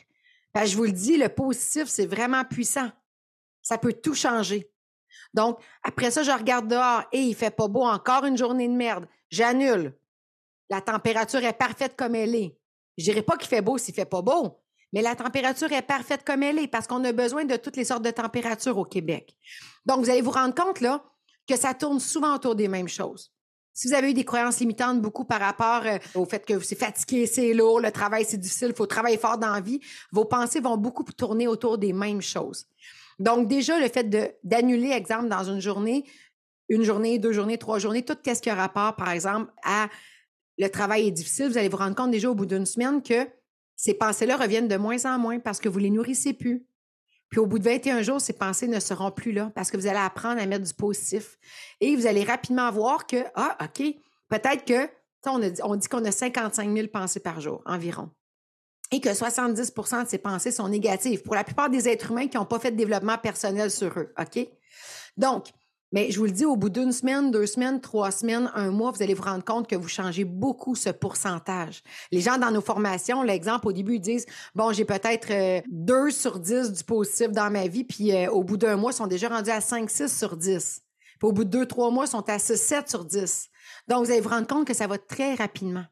Ben, 0.53 0.65
je 0.65 0.75
vous 0.75 0.83
le 0.83 0.91
dis, 0.91 1.17
le 1.17 1.29
positif, 1.29 1.87
c'est 1.87 2.05
vraiment 2.05 2.43
puissant. 2.43 2.89
Ça 3.61 3.77
peut 3.77 3.93
tout 3.93 4.15
changer. 4.15 4.71
Donc, 5.33 5.59
après 5.83 6.11
ça, 6.11 6.23
je 6.23 6.31
regarde 6.31 6.67
dehors 6.67 7.03
et 7.11 7.21
il 7.21 7.35
fait 7.35 7.55
pas 7.55 7.67
beau, 7.67 7.83
encore 7.83 8.25
une 8.25 8.37
journée 8.37 8.67
de 8.67 8.73
merde. 8.73 9.07
J'annule. 9.29 9.95
La 10.69 10.81
température 10.81 11.43
est 11.43 11.53
parfaite 11.53 11.95
comme 11.95 12.15
elle 12.15 12.35
est. 12.35 12.57
Je 12.97 13.05
dirais 13.05 13.21
pas 13.21 13.37
qu'il 13.37 13.47
fait 13.47 13.61
beau 13.61 13.77
s'il 13.77 13.93
fait 13.93 14.05
pas 14.05 14.21
beau, 14.21 14.61
mais 14.93 15.01
la 15.01 15.15
température 15.15 15.71
est 15.71 15.81
parfaite 15.81 16.23
comme 16.25 16.43
elle 16.43 16.59
est 16.59 16.67
parce 16.67 16.87
qu'on 16.87 17.03
a 17.03 17.11
besoin 17.11 17.45
de 17.45 17.55
toutes 17.55 17.77
les 17.77 17.85
sortes 17.85 18.03
de 18.03 18.11
températures 18.11 18.77
au 18.77 18.85
Québec. 18.85 19.35
Donc, 19.85 19.99
vous 19.99 20.09
allez 20.09 20.21
vous 20.21 20.31
rendre 20.31 20.53
compte, 20.53 20.81
là, 20.81 21.03
que 21.47 21.57
ça 21.57 21.73
tourne 21.73 21.99
souvent 21.99 22.35
autour 22.35 22.55
des 22.55 22.67
mêmes 22.67 22.87
choses. 22.87 23.33
Si 23.73 23.87
vous 23.87 23.93
avez 23.93 24.11
eu 24.11 24.13
des 24.13 24.25
croyances 24.25 24.59
limitantes 24.59 25.01
beaucoup 25.01 25.23
par 25.23 25.39
rapport 25.39 25.83
euh, 25.85 25.97
au 26.15 26.25
fait 26.25 26.45
que 26.45 26.59
c'est 26.59 26.77
fatigué, 26.77 27.25
c'est 27.25 27.53
lourd, 27.53 27.79
le 27.79 27.91
travail 27.91 28.25
c'est 28.27 28.37
difficile, 28.37 28.69
il 28.69 28.75
faut 28.75 28.85
travailler 28.85 29.17
fort 29.17 29.37
dans 29.37 29.51
la 29.51 29.61
vie, 29.61 29.79
vos 30.11 30.25
pensées 30.25 30.59
vont 30.59 30.77
beaucoup 30.77 31.03
tourner 31.03 31.47
autour 31.47 31.77
des 31.77 31.93
mêmes 31.93 32.21
choses. 32.21 32.67
Donc 33.19 33.47
déjà 33.47 33.79
le 33.79 33.87
fait 33.87 34.09
d'annuler 34.43 34.91
exemple 34.91 35.29
dans 35.29 35.43
une 35.43 35.61
journée, 35.61 36.05
une 36.69 36.83
journée, 36.83 37.19
deux 37.19 37.31
journées, 37.31 37.57
trois 37.57 37.79
journées, 37.79 38.03
tout 38.03 38.17
ce 38.25 38.41
qui 38.41 38.49
a 38.49 38.55
rapport 38.55 38.95
par 38.95 39.09
exemple 39.09 39.51
à 39.63 39.87
le 40.57 40.69
travail 40.69 41.07
est 41.07 41.11
difficile, 41.11 41.47
vous 41.47 41.57
allez 41.57 41.69
vous 41.69 41.77
rendre 41.77 41.95
compte 41.95 42.11
déjà 42.11 42.29
au 42.29 42.35
bout 42.35 42.45
d'une 42.45 42.65
semaine 42.65 43.01
que 43.01 43.27
ces 43.75 43.93
pensées-là 43.93 44.37
reviennent 44.37 44.67
de 44.67 44.77
moins 44.77 45.05
en 45.05 45.17
moins 45.17 45.39
parce 45.39 45.59
que 45.59 45.69
vous 45.69 45.79
les 45.79 45.89
nourrissez 45.89 46.33
plus. 46.33 46.65
Puis 47.31 47.39
au 47.39 47.47
bout 47.47 47.59
de 47.59 47.63
21 47.63 48.01
jours, 48.01 48.19
ces 48.19 48.33
pensées 48.33 48.67
ne 48.67 48.79
seront 48.79 49.09
plus 49.09 49.31
là 49.31 49.51
parce 49.55 49.71
que 49.71 49.77
vous 49.77 49.87
allez 49.87 49.97
apprendre 49.97 50.39
à 50.41 50.45
mettre 50.45 50.65
du 50.65 50.73
positif. 50.73 51.39
Et 51.79 51.95
vous 51.95 52.05
allez 52.05 52.25
rapidement 52.25 52.69
voir 52.71 53.07
que, 53.07 53.23
ah, 53.35 53.57
OK, 53.63 53.95
peut-être 54.27 54.65
que, 54.65 54.89
on, 55.25 55.75
dit 55.75 55.87
qu'on 55.87 56.03
a 56.03 56.11
55 56.11 56.75
000 56.75 56.87
pensées 56.89 57.21
par 57.21 57.39
jour 57.39 57.61
environ. 57.65 58.09
Et 58.91 58.99
que 58.99 59.09
70% 59.09 60.03
de 60.03 60.09
ces 60.09 60.17
pensées 60.17 60.51
sont 60.51 60.67
négatives 60.67 61.21
pour 61.21 61.33
la 61.33 61.45
plupart 61.45 61.69
des 61.69 61.87
êtres 61.87 62.11
humains 62.11 62.27
qui 62.27 62.35
n'ont 62.35 62.45
pas 62.45 62.59
fait 62.59 62.71
de 62.71 62.75
développement 62.75 63.17
personnel 63.17 63.71
sur 63.71 63.97
eux. 63.97 64.13
OK? 64.19 64.49
Donc, 65.15 65.45
mais 65.91 66.11
je 66.11 66.19
vous 66.19 66.25
le 66.25 66.31
dis, 66.31 66.45
au 66.45 66.55
bout 66.55 66.69
d'une 66.69 66.91
semaine, 66.91 67.31
deux 67.31 67.45
semaines, 67.45 67.81
trois 67.81 68.11
semaines, 68.11 68.51
un 68.55 68.71
mois, 68.71 68.91
vous 68.91 69.03
allez 69.03 69.13
vous 69.13 69.23
rendre 69.23 69.43
compte 69.43 69.67
que 69.67 69.75
vous 69.75 69.87
changez 69.87 70.23
beaucoup 70.23 70.75
ce 70.75 70.89
pourcentage. 70.89 71.83
Les 72.11 72.21
gens 72.21 72.37
dans 72.37 72.51
nos 72.51 72.61
formations, 72.61 73.23
l'exemple, 73.23 73.67
au 73.67 73.71
début, 73.71 73.95
ils 73.95 74.01
disent, 74.01 74.25
bon, 74.55 74.71
j'ai 74.71 74.85
peut-être 74.85 75.31
euh, 75.31 75.61
deux 75.69 76.11
sur 76.11 76.39
dix 76.39 76.71
du 76.71 76.83
positif 76.83 77.31
dans 77.31 77.51
ma 77.51 77.67
vie, 77.67 77.83
puis 77.83 78.11
euh, 78.15 78.31
au 78.31 78.43
bout 78.43 78.57
d'un 78.57 78.77
mois, 78.77 78.91
ils 78.91 78.95
sont 78.95 79.07
déjà 79.07 79.29
rendus 79.29 79.51
à 79.51 79.61
cinq, 79.61 79.89
six 79.89 80.15
sur 80.15 80.37
dix. 80.37 80.81
Puis 81.19 81.27
au 81.27 81.31
bout 81.31 81.43
de 81.43 81.49
deux, 81.49 81.65
trois 81.65 81.91
mois, 81.91 82.05
ils 82.05 82.11
sont 82.11 82.27
à 82.29 82.39
six, 82.39 82.59
sept 82.59 82.89
sur 82.89 83.05
dix. 83.05 83.49
Donc, 83.87 84.05
vous 84.05 84.11
allez 84.11 84.21
vous 84.21 84.29
rendre 84.29 84.47
compte 84.47 84.65
que 84.65 84.73
ça 84.73 84.87
va 84.87 84.97
très 84.97 85.35
rapidement. 85.35 85.85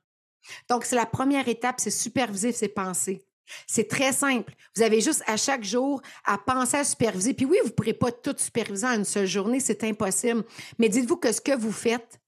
Donc, 0.70 0.86
c'est 0.86 0.96
la 0.96 1.06
première 1.06 1.48
étape, 1.48 1.76
c'est 1.80 1.92
superviser 1.92 2.52
ses 2.52 2.70
pensées. 2.70 3.29
C'est 3.68 3.88
très 3.88 4.12
simple. 4.12 4.54
Vous 4.76 4.82
avez 4.82 5.02
juste 5.02 5.24
à 5.28 5.38
chaque 5.38 5.64
jour 5.64 6.02
à 6.26 6.38
penser 6.38 6.78
à 6.78 6.84
superviser. 6.84 7.34
Puis 7.34 7.46
oui, 7.46 7.58
vous 7.62 7.70
ne 7.70 7.74
pourrez 7.74 7.94
pas 7.94 8.12
tout 8.12 8.36
superviser 8.38 8.88
en 8.88 8.94
une 8.94 9.06
seule 9.06 9.28
journée, 9.28 9.60
c'est 9.60 9.84
impossible. 9.84 10.44
Mais 10.78 10.90
dites-vous 10.90 11.18
que 11.18 11.32
ce 11.32 11.42
que 11.42 11.56
vous 11.56 11.72
faites, 11.72 12.20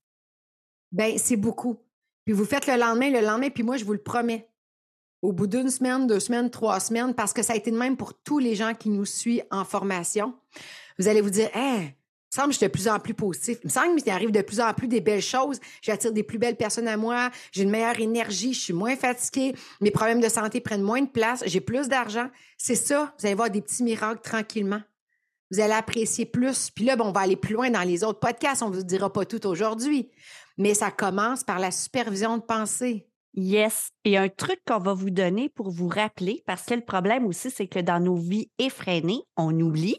ben 0.91 1.17
c'est 1.17 1.37
beaucoup. 1.37 1.77
Puis 2.25 2.33
vous 2.33 2.45
faites 2.45 2.67
le 2.67 2.75
lendemain, 2.75 3.09
le 3.09 3.21
lendemain, 3.21 3.49
puis 3.49 3.63
moi, 3.63 3.77
je 3.77 3.85
vous 3.85 3.93
le 3.93 4.01
promets. 4.01 4.47
Au 5.21 5.31
bout 5.31 5.47
d'une 5.47 5.69
semaine, 5.69 6.07
deux 6.07 6.19
semaines, 6.19 6.49
trois 6.49 6.79
semaines, 6.79 7.13
parce 7.13 7.33
que 7.33 7.43
ça 7.43 7.53
a 7.53 7.55
été 7.55 7.71
de 7.71 7.77
même 7.77 7.95
pour 7.95 8.13
tous 8.13 8.39
les 8.39 8.55
gens 8.55 8.73
qui 8.73 8.89
nous 8.89 9.05
suivent 9.05 9.45
en 9.51 9.63
formation, 9.63 10.33
vous 10.97 11.07
allez 11.07 11.21
vous 11.21 11.29
dire, 11.29 11.49
hein, 12.39 12.47
me 12.47 12.47
semble 12.47 12.47
que 12.47 12.53
je 12.53 12.57
suis 12.57 12.67
de 12.67 12.71
plus 12.71 12.87
en 12.87 12.99
plus 12.99 13.13
positif. 13.13 13.57
Il 13.63 13.67
me 13.67 13.71
semble 13.71 14.01
qu'il 14.01 14.11
arrive 14.11 14.31
de 14.31 14.41
plus 14.41 14.59
en 14.59 14.73
plus 14.73 14.87
des 14.87 15.01
belles 15.01 15.21
choses. 15.21 15.59
J'attire 15.81 16.11
des 16.11 16.23
plus 16.23 16.37
belles 16.37 16.55
personnes 16.55 16.87
à 16.87 16.97
moi. 16.97 17.29
J'ai 17.51 17.63
une 17.63 17.69
meilleure 17.69 17.99
énergie. 17.99 18.53
Je 18.53 18.59
suis 18.59 18.73
moins 18.73 18.95
fatiguée. 18.95 19.55
Mes 19.81 19.91
problèmes 19.91 20.21
de 20.21 20.29
santé 20.29 20.61
prennent 20.61 20.81
moins 20.81 21.01
de 21.01 21.09
place. 21.09 21.43
J'ai 21.45 21.61
plus 21.61 21.87
d'argent. 21.87 22.27
C'est 22.57 22.75
ça. 22.75 23.13
Vous 23.19 23.25
allez 23.25 23.35
voir 23.35 23.49
des 23.49 23.61
petits 23.61 23.83
miracles 23.83 24.21
tranquillement. 24.21 24.81
Vous 25.51 25.59
allez 25.59 25.73
apprécier 25.73 26.25
plus. 26.25 26.69
Puis 26.69 26.85
là, 26.85 26.95
bon, 26.95 27.05
on 27.05 27.11
va 27.11 27.21
aller 27.21 27.35
plus 27.35 27.53
loin 27.53 27.69
dans 27.69 27.83
les 27.83 28.03
autres 28.03 28.19
podcasts. 28.19 28.63
On 28.63 28.69
ne 28.69 28.75
vous 28.75 28.83
dira 28.83 29.11
pas 29.11 29.25
tout 29.25 29.45
aujourd'hui. 29.45 30.09
Mais 30.57 30.73
ça 30.73 30.91
commence 30.91 31.43
par 31.43 31.59
la 31.59 31.71
supervision 31.71 32.37
de 32.37 32.43
pensée. 32.43 33.07
Yes. 33.33 33.89
Et 34.05 34.17
un 34.17 34.29
truc 34.29 34.59
qu'on 34.65 34.79
va 34.79 34.93
vous 34.93 35.09
donner 35.09 35.49
pour 35.49 35.69
vous 35.69 35.87
rappeler, 35.87 36.43
parce 36.45 36.63
que 36.63 36.73
le 36.73 36.81
problème 36.81 37.25
aussi, 37.25 37.49
c'est 37.49 37.67
que 37.67 37.79
dans 37.79 37.99
nos 37.99 38.15
vies 38.15 38.51
effrénées, 38.59 39.21
on 39.37 39.57
oublie 39.59 39.97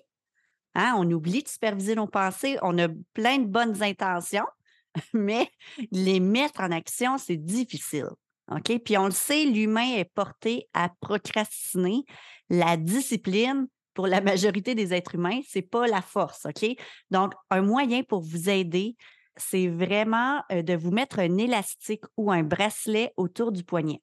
Hein, 0.74 0.94
on 0.96 1.10
oublie 1.10 1.42
de 1.42 1.48
superviser 1.48 1.94
nos 1.94 2.06
pensées. 2.06 2.58
On 2.62 2.78
a 2.78 2.88
plein 3.14 3.38
de 3.38 3.46
bonnes 3.46 3.82
intentions, 3.82 4.46
mais 5.12 5.50
les 5.90 6.20
mettre 6.20 6.60
en 6.60 6.70
action, 6.70 7.18
c'est 7.18 7.36
difficile. 7.36 8.08
OK? 8.50 8.78
Puis 8.84 8.98
on 8.98 9.06
le 9.06 9.12
sait, 9.12 9.44
l'humain 9.44 9.96
est 9.96 10.10
porté 10.12 10.68
à 10.74 10.90
procrastiner. 11.00 12.04
La 12.50 12.76
discipline, 12.76 13.66
pour 13.94 14.06
la 14.06 14.20
majorité 14.22 14.74
des 14.74 14.92
êtres 14.92 15.14
humains, 15.14 15.40
ce 15.48 15.58
n'est 15.58 15.62
pas 15.62 15.86
la 15.86 16.02
force. 16.02 16.46
OK? 16.46 16.64
Donc, 17.10 17.32
un 17.50 17.62
moyen 17.62 18.02
pour 18.02 18.22
vous 18.22 18.48
aider, 18.48 18.96
c'est 19.36 19.68
vraiment 19.68 20.42
euh, 20.52 20.62
de 20.62 20.74
vous 20.74 20.90
mettre 20.90 21.18
un 21.18 21.38
élastique 21.38 22.04
ou 22.16 22.30
un 22.30 22.42
bracelet 22.42 23.12
autour 23.16 23.52
du 23.52 23.64
poignet. 23.64 24.02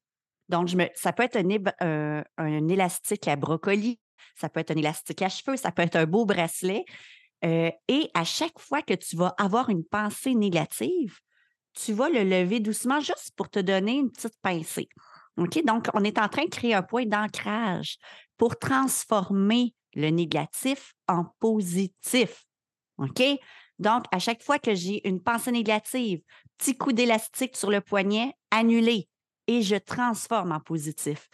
Donc, 0.49 0.69
ça 0.95 1.13
peut 1.13 1.23
être 1.23 1.37
un, 1.37 1.47
euh, 1.85 2.23
un 2.37 2.67
élastique 2.67 3.27
à 3.27 3.35
brocoli, 3.35 3.99
ça 4.35 4.49
peut 4.49 4.59
être 4.59 4.71
un 4.71 4.75
élastique 4.75 5.21
à 5.21 5.29
cheveux, 5.29 5.57
ça 5.57 5.71
peut 5.71 5.81
être 5.81 5.95
un 5.95 6.05
beau 6.05 6.25
bracelet. 6.25 6.85
Euh, 7.45 7.71
et 7.87 8.09
à 8.13 8.23
chaque 8.23 8.59
fois 8.59 8.81
que 8.81 8.93
tu 8.93 9.15
vas 9.15 9.33
avoir 9.37 9.69
une 9.69 9.85
pensée 9.85 10.35
négative, 10.35 11.19
tu 11.73 11.93
vas 11.93 12.09
le 12.09 12.23
lever 12.23 12.59
doucement 12.59 12.99
juste 12.99 13.31
pour 13.35 13.49
te 13.49 13.59
donner 13.59 13.93
une 13.93 14.11
petite 14.11 14.37
pincée. 14.41 14.89
OK? 15.37 15.63
Donc, 15.63 15.87
on 15.93 16.03
est 16.03 16.19
en 16.19 16.27
train 16.27 16.45
de 16.45 16.49
créer 16.49 16.73
un 16.73 16.83
point 16.83 17.05
d'ancrage 17.05 17.97
pour 18.37 18.57
transformer 18.57 19.73
le 19.95 20.09
négatif 20.09 20.93
en 21.07 21.25
positif. 21.39 22.45
OK? 22.97 23.21
Donc, 23.79 24.03
à 24.11 24.19
chaque 24.19 24.43
fois 24.43 24.59
que 24.59 24.75
j'ai 24.75 25.07
une 25.07 25.21
pensée 25.21 25.51
négative, 25.51 26.21
petit 26.57 26.77
coup 26.77 26.91
d'élastique 26.91 27.55
sur 27.55 27.71
le 27.71 27.79
poignet, 27.79 28.33
annulé, 28.51 29.07
et 29.47 29.61
je 29.61 29.75
transforme 29.75 30.51
en 30.51 30.59
positif. 30.59 31.29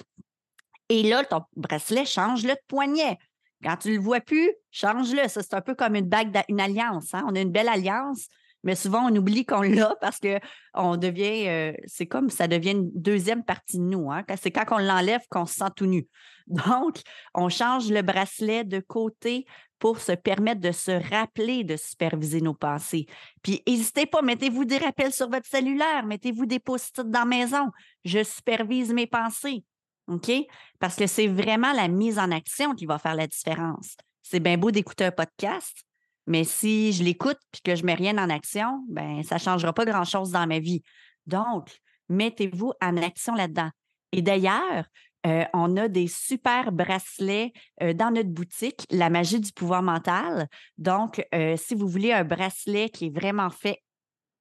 Et 0.90 1.04
là, 1.04 1.24
ton 1.24 1.42
bracelet, 1.56 2.06
change-le 2.06 2.54
de 2.54 2.60
poignet. 2.68 3.18
Quand 3.64 3.78
tu 3.78 3.90
ne 3.90 3.96
le 3.96 4.02
vois 4.02 4.22
plus, 4.22 4.52
change-le. 4.72 5.28
Ça, 5.28 5.42
c'est 5.42 5.56
un 5.56 5.62
peu 5.62 5.76
comme 5.76 5.96
une 5.96 6.08
bague, 6.08 6.44
une 6.50 6.60
alliance. 6.60 7.14
Hein. 7.14 7.26
On 7.28 7.36
a 7.36 7.40
une 7.40 7.52
belle 7.52 7.70
alliance, 7.70 8.28
mais 8.64 8.76
souvent, 8.76 9.10
on 9.10 9.16
oublie 9.16 9.46
qu'on 9.46 9.62
l'a 9.62 9.96
parce 10.02 10.20
que 10.20 10.40
on 10.74 10.98
devient, 10.98 11.48
euh, 11.48 11.74
c'est 11.86 12.06
comme 12.06 12.30
ça 12.30 12.48
devient 12.48 12.72
une 12.72 12.92
deuxième 12.94 13.44
partie 13.44 13.78
de 13.78 13.84
nous. 13.84 14.12
Hein. 14.12 14.24
C'est 14.40 14.52
quand 14.52 14.66
on 14.72 14.78
l'enlève 14.78 15.22
qu'on 15.30 15.46
se 15.46 15.56
sent 15.56 15.72
tout 15.76 15.86
nu. 15.86 16.08
Donc, 16.48 17.02
on 17.34 17.50
change 17.50 17.90
le 17.90 18.02
bracelet 18.02 18.64
de 18.64 18.80
côté 18.80 19.46
pour 19.80 20.00
se 20.00 20.14
permettre 20.14 20.62
de 20.62 20.72
se 20.72 20.92
rappeler 21.12 21.64
de 21.64 21.76
superviser 21.76 22.42
nos 22.42 22.54
pensées. 22.54 23.08
Puis, 23.42 23.62
n'hésitez 23.68 24.06
pas, 24.06 24.22
mettez-vous 24.22 24.66
des 24.66 24.78
rappels 24.78 25.12
sur 25.12 25.30
votre 25.30 25.48
cellulaire, 25.48 26.06
mettez-vous 26.06 26.46
des 26.46 26.60
post-it 26.60 27.10
dans 27.10 27.20
la 27.20 27.26
maison. 27.26 27.72
Je 28.04 28.24
supervise 28.24 28.94
mes 28.94 29.08
pensées. 29.08 29.64
OK? 30.08 30.32
Parce 30.80 30.96
que 30.96 31.08
c'est 31.08 31.28
vraiment 31.28 31.74
la 31.74 31.88
mise 31.88 32.20
en 32.20 32.32
action 32.32 32.76
qui 32.76 32.86
va 32.86 33.00
faire 33.00 33.16
la 33.16 33.28
différence. 33.28 33.98
C'est 34.22 34.40
bien 34.40 34.58
beau 34.58 34.72
d'écouter 34.72 35.06
un 35.06 35.12
podcast, 35.12 35.84
mais 36.28 36.44
si 36.44 36.94
je 36.94 37.04
l'écoute 37.04 37.40
et 37.54 37.60
que 37.64 37.76
je 37.76 37.82
ne 37.82 37.88
mets 37.88 37.94
rien 37.94 38.18
en 38.18 38.30
action, 38.30 38.84
ben 38.90 39.24
ça 39.24 39.36
ne 39.36 39.40
changera 39.40 39.74
pas 39.74 39.86
grand-chose 39.86 40.32
dans 40.32 40.48
ma 40.48 40.60
vie. 40.60 40.84
Donc, 41.28 41.70
mettez-vous 42.10 42.74
en 42.82 42.98
action 42.98 43.36
là-dedans. 43.36 43.70
Et 44.12 44.22
d'ailleurs, 44.22 44.86
euh, 45.26 45.44
on 45.54 45.76
a 45.78 45.88
des 45.88 46.08
super 46.08 46.72
bracelets 46.72 47.52
euh, 47.82 47.94
dans 47.94 48.12
notre 48.12 48.30
boutique, 48.30 48.86
La 48.92 49.10
magie 49.10 49.40
du 49.40 49.52
pouvoir 49.52 49.82
mental. 49.82 50.48
Donc, 50.78 51.26
euh, 51.34 51.58
si 51.58 51.74
vous 51.74 51.88
voulez 51.88 52.12
un 52.12 52.24
bracelet 52.24 52.90
qui 52.90 53.08
est 53.08 53.16
vraiment 53.16 53.50
fait 53.50 53.82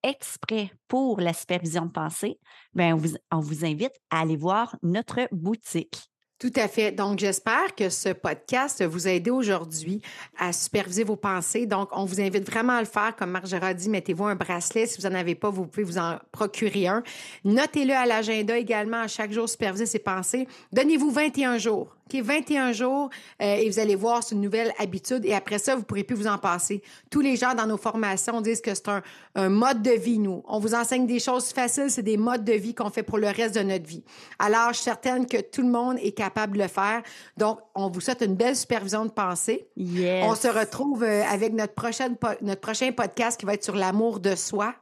exprès 0.05 0.71
pour 0.87 1.21
la 1.21 1.33
supervision 1.33 1.87
de 1.87 1.91
pensée, 1.91 2.39
bien, 2.75 2.97
on, 3.33 3.41
vous, 3.41 3.65
invite 3.65 3.95
à 4.11 4.21
aller 4.21 4.37
voir 4.37 4.77
notre 4.83 5.29
boutique. 5.33 6.11
Tout 6.39 6.53
à 6.57 6.69
fait. 6.69 6.93
Donc, 6.93 7.21
j'espère 7.21 7.75
que 7.75 7.89
ce 7.89 8.11
podcast 8.11 8.85
vous 8.85 9.07
a 9.07 9.13
aidé 9.13 9.31
aujourd'hui 9.31 10.03
à 10.37 10.53
superviser 10.53 11.05
vos 11.05 11.17
pensées. 11.17 11.65
Donc, 11.65 11.89
on 11.93 12.05
vous 12.05 12.21
invite 12.21 12.45
vraiment 12.45 12.75
à 12.75 12.81
le 12.81 12.87
faire. 12.87 13.15
Comme 13.17 13.31
Margera 13.31 13.73
dit, 13.73 13.89
mettez-vous 13.89 14.25
un 14.25 14.35
bracelet. 14.35 14.87
Si 14.87 15.01
vous 15.01 15.09
n'en 15.09 15.15
avez 15.15 15.37
pas, 15.37 15.49
vous 15.49 15.67
pouvez 15.67 15.85
vous 15.85 15.97
en 15.97 16.19
procurer 16.33 16.89
un. 16.89 17.03
Notez-le 17.45 17.95
à 17.95 18.05
l'agenda 18.05 18.59
également 18.59 19.01
à 19.01 19.09
chaque 19.09 19.33
jour, 19.33 19.49
superviser 19.49 19.87
ses 19.87 20.01
pensées. 20.01 20.47
Donnez-vous 20.73 21.11
21 21.11 21.57
jours. 21.57 21.97
OK? 22.07 22.21
21 22.21 22.73
jours 22.73 23.11
euh, 23.43 23.57
et 23.57 23.69
vous 23.69 23.79
allez 23.79 23.95
voir, 23.95 24.23
c'est 24.23 24.35
une 24.35 24.41
nouvelle 24.41 24.73
habitude. 24.79 25.25
Et 25.25 25.35
après 25.35 25.59
ça, 25.59 25.75
vous 25.75 25.81
ne 25.81 25.85
pourrez 25.85 26.05
plus 26.05 26.17
vous 26.17 26.27
en 26.27 26.39
passer. 26.39 26.83
Tous 27.11 27.21
les 27.21 27.37
gens 27.37 27.55
dans 27.55 27.67
nos 27.67 27.77
formations 27.77 28.41
disent 28.41 28.61
que 28.61 28.75
c'est 28.75 28.89
un, 28.89 29.03
un, 29.35 29.49
mode 29.49 29.83
de 29.83 29.91
vie, 29.91 30.19
nous. 30.19 30.43
On 30.47 30.59
vous 30.59 30.75
enseigne 30.75 31.07
des 31.07 31.19
choses 31.19 31.49
faciles, 31.49 31.91
c'est 31.91 32.03
des 32.03 32.17
modes 32.17 32.45
de 32.45 32.53
vie 32.53 32.75
qu'on 32.75 32.91
fait 32.91 33.03
pour 33.03 33.19
le 33.19 33.29
reste 33.29 33.55
de 33.55 33.63
notre 33.63 33.87
vie. 33.87 34.05
Alors, 34.39 34.69
je 34.69 34.75
suis 34.75 34.85
certaine 34.85 35.27
que 35.27 35.41
tout 35.41 35.63
le 35.63 35.69
monde 35.69 35.97
est 36.01 36.13
capable 36.13 36.57
de 36.57 36.63
le 36.63 36.69
faire. 36.69 37.03
Donc, 37.37 37.59
on 37.75 37.89
vous 37.89 38.01
souhaite 38.01 38.23
une 38.23 38.35
belle 38.35 38.57
supervision 38.57 39.05
de 39.05 39.11
pensée. 39.11 39.69
Yes. 39.77 40.25
On 40.27 40.35
se 40.35 40.49
retrouve 40.49 41.05
euh, 41.05 41.25
avec 41.25 41.53
notre, 41.53 41.75
prochaine, 41.75 42.17
notre 42.43 42.61
prochain 42.61 42.93
podcast 42.93 43.39
qui 43.39 43.47
va 43.47 43.55
être 43.55 43.65
sur 43.65 43.77
l'amour 43.77 44.21
de 44.21 44.35
soi. 44.35 44.75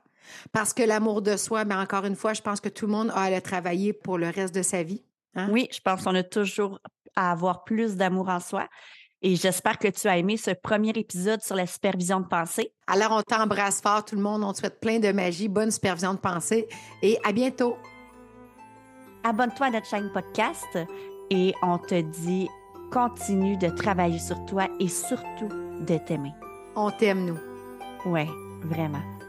Parce 0.53 0.73
que 0.73 0.83
l'amour 0.83 1.23
de 1.23 1.37
soi, 1.37 1.65
mais 1.65 1.75
encore 1.75 2.05
une 2.05 2.17
fois, 2.17 2.33
je 2.33 2.43
pense 2.43 2.61
que 2.61 2.69
tout 2.69 2.87
le 2.87 2.93
monde 2.93 3.11
a 3.15 3.23
à 3.23 3.31
le 3.31 3.41
travailler 3.41 3.93
pour 3.93 4.19
le 4.19 4.29
reste 4.29 4.55
de 4.55 4.63
sa 4.63 4.83
vie. 4.83 5.03
Hein? 5.35 5.49
Oui, 5.51 5.69
je 5.73 5.81
pense 5.81 6.03
qu'on 6.03 6.15
a 6.15 6.23
toujours 6.23 6.81
à 7.17 7.31
avoir 7.31 7.65
plus 7.65 7.97
d'amour 7.97 8.29
en 8.29 8.41
soi. 8.41 8.69
Et 9.23 9.37
j'espère 9.37 9.79
que 9.79 9.89
tu 9.89 10.09
as 10.09 10.19
aimé 10.19 10.37
ce 10.37 10.51
premier 10.51 10.91
épisode 10.91 11.41
sur 11.43 11.55
la 11.55 11.67
supervision 11.67 12.21
de 12.21 12.27
pensée. 12.27 12.73
Alors, 12.89 13.13
on 13.13 13.23
t'embrasse 13.23 13.81
fort, 13.81 14.05
tout 14.05 14.17
le 14.17 14.23
monde. 14.23 14.43
On 14.43 14.53
te 14.53 14.59
souhaite 14.59 14.81
plein 14.81 14.99
de 14.99 15.13
magie, 15.13 15.49
bonne 15.49 15.71
supervision 15.71 16.15
de 16.15 16.19
pensée 16.19 16.67
et 17.03 17.19
à 17.25 17.33
bientôt. 17.33 17.77
Abonne-toi 19.23 19.67
à 19.67 19.71
notre 19.71 19.87
chaîne 19.87 20.11
podcast 20.13 20.79
et 21.31 21.55
on 21.63 21.79
te 21.79 22.01
dit 22.01 22.49
continue 22.91 23.57
de 23.57 23.69
travailler 23.69 24.19
sur 24.19 24.45
toi 24.47 24.69
et 24.81 24.89
surtout 24.89 25.49
de 25.81 25.99
t'aimer. 25.99 26.33
On 26.75 26.91
t'aime, 26.91 27.25
nous. 27.25 27.39
Oui, 28.05 28.27
vraiment. 28.65 29.22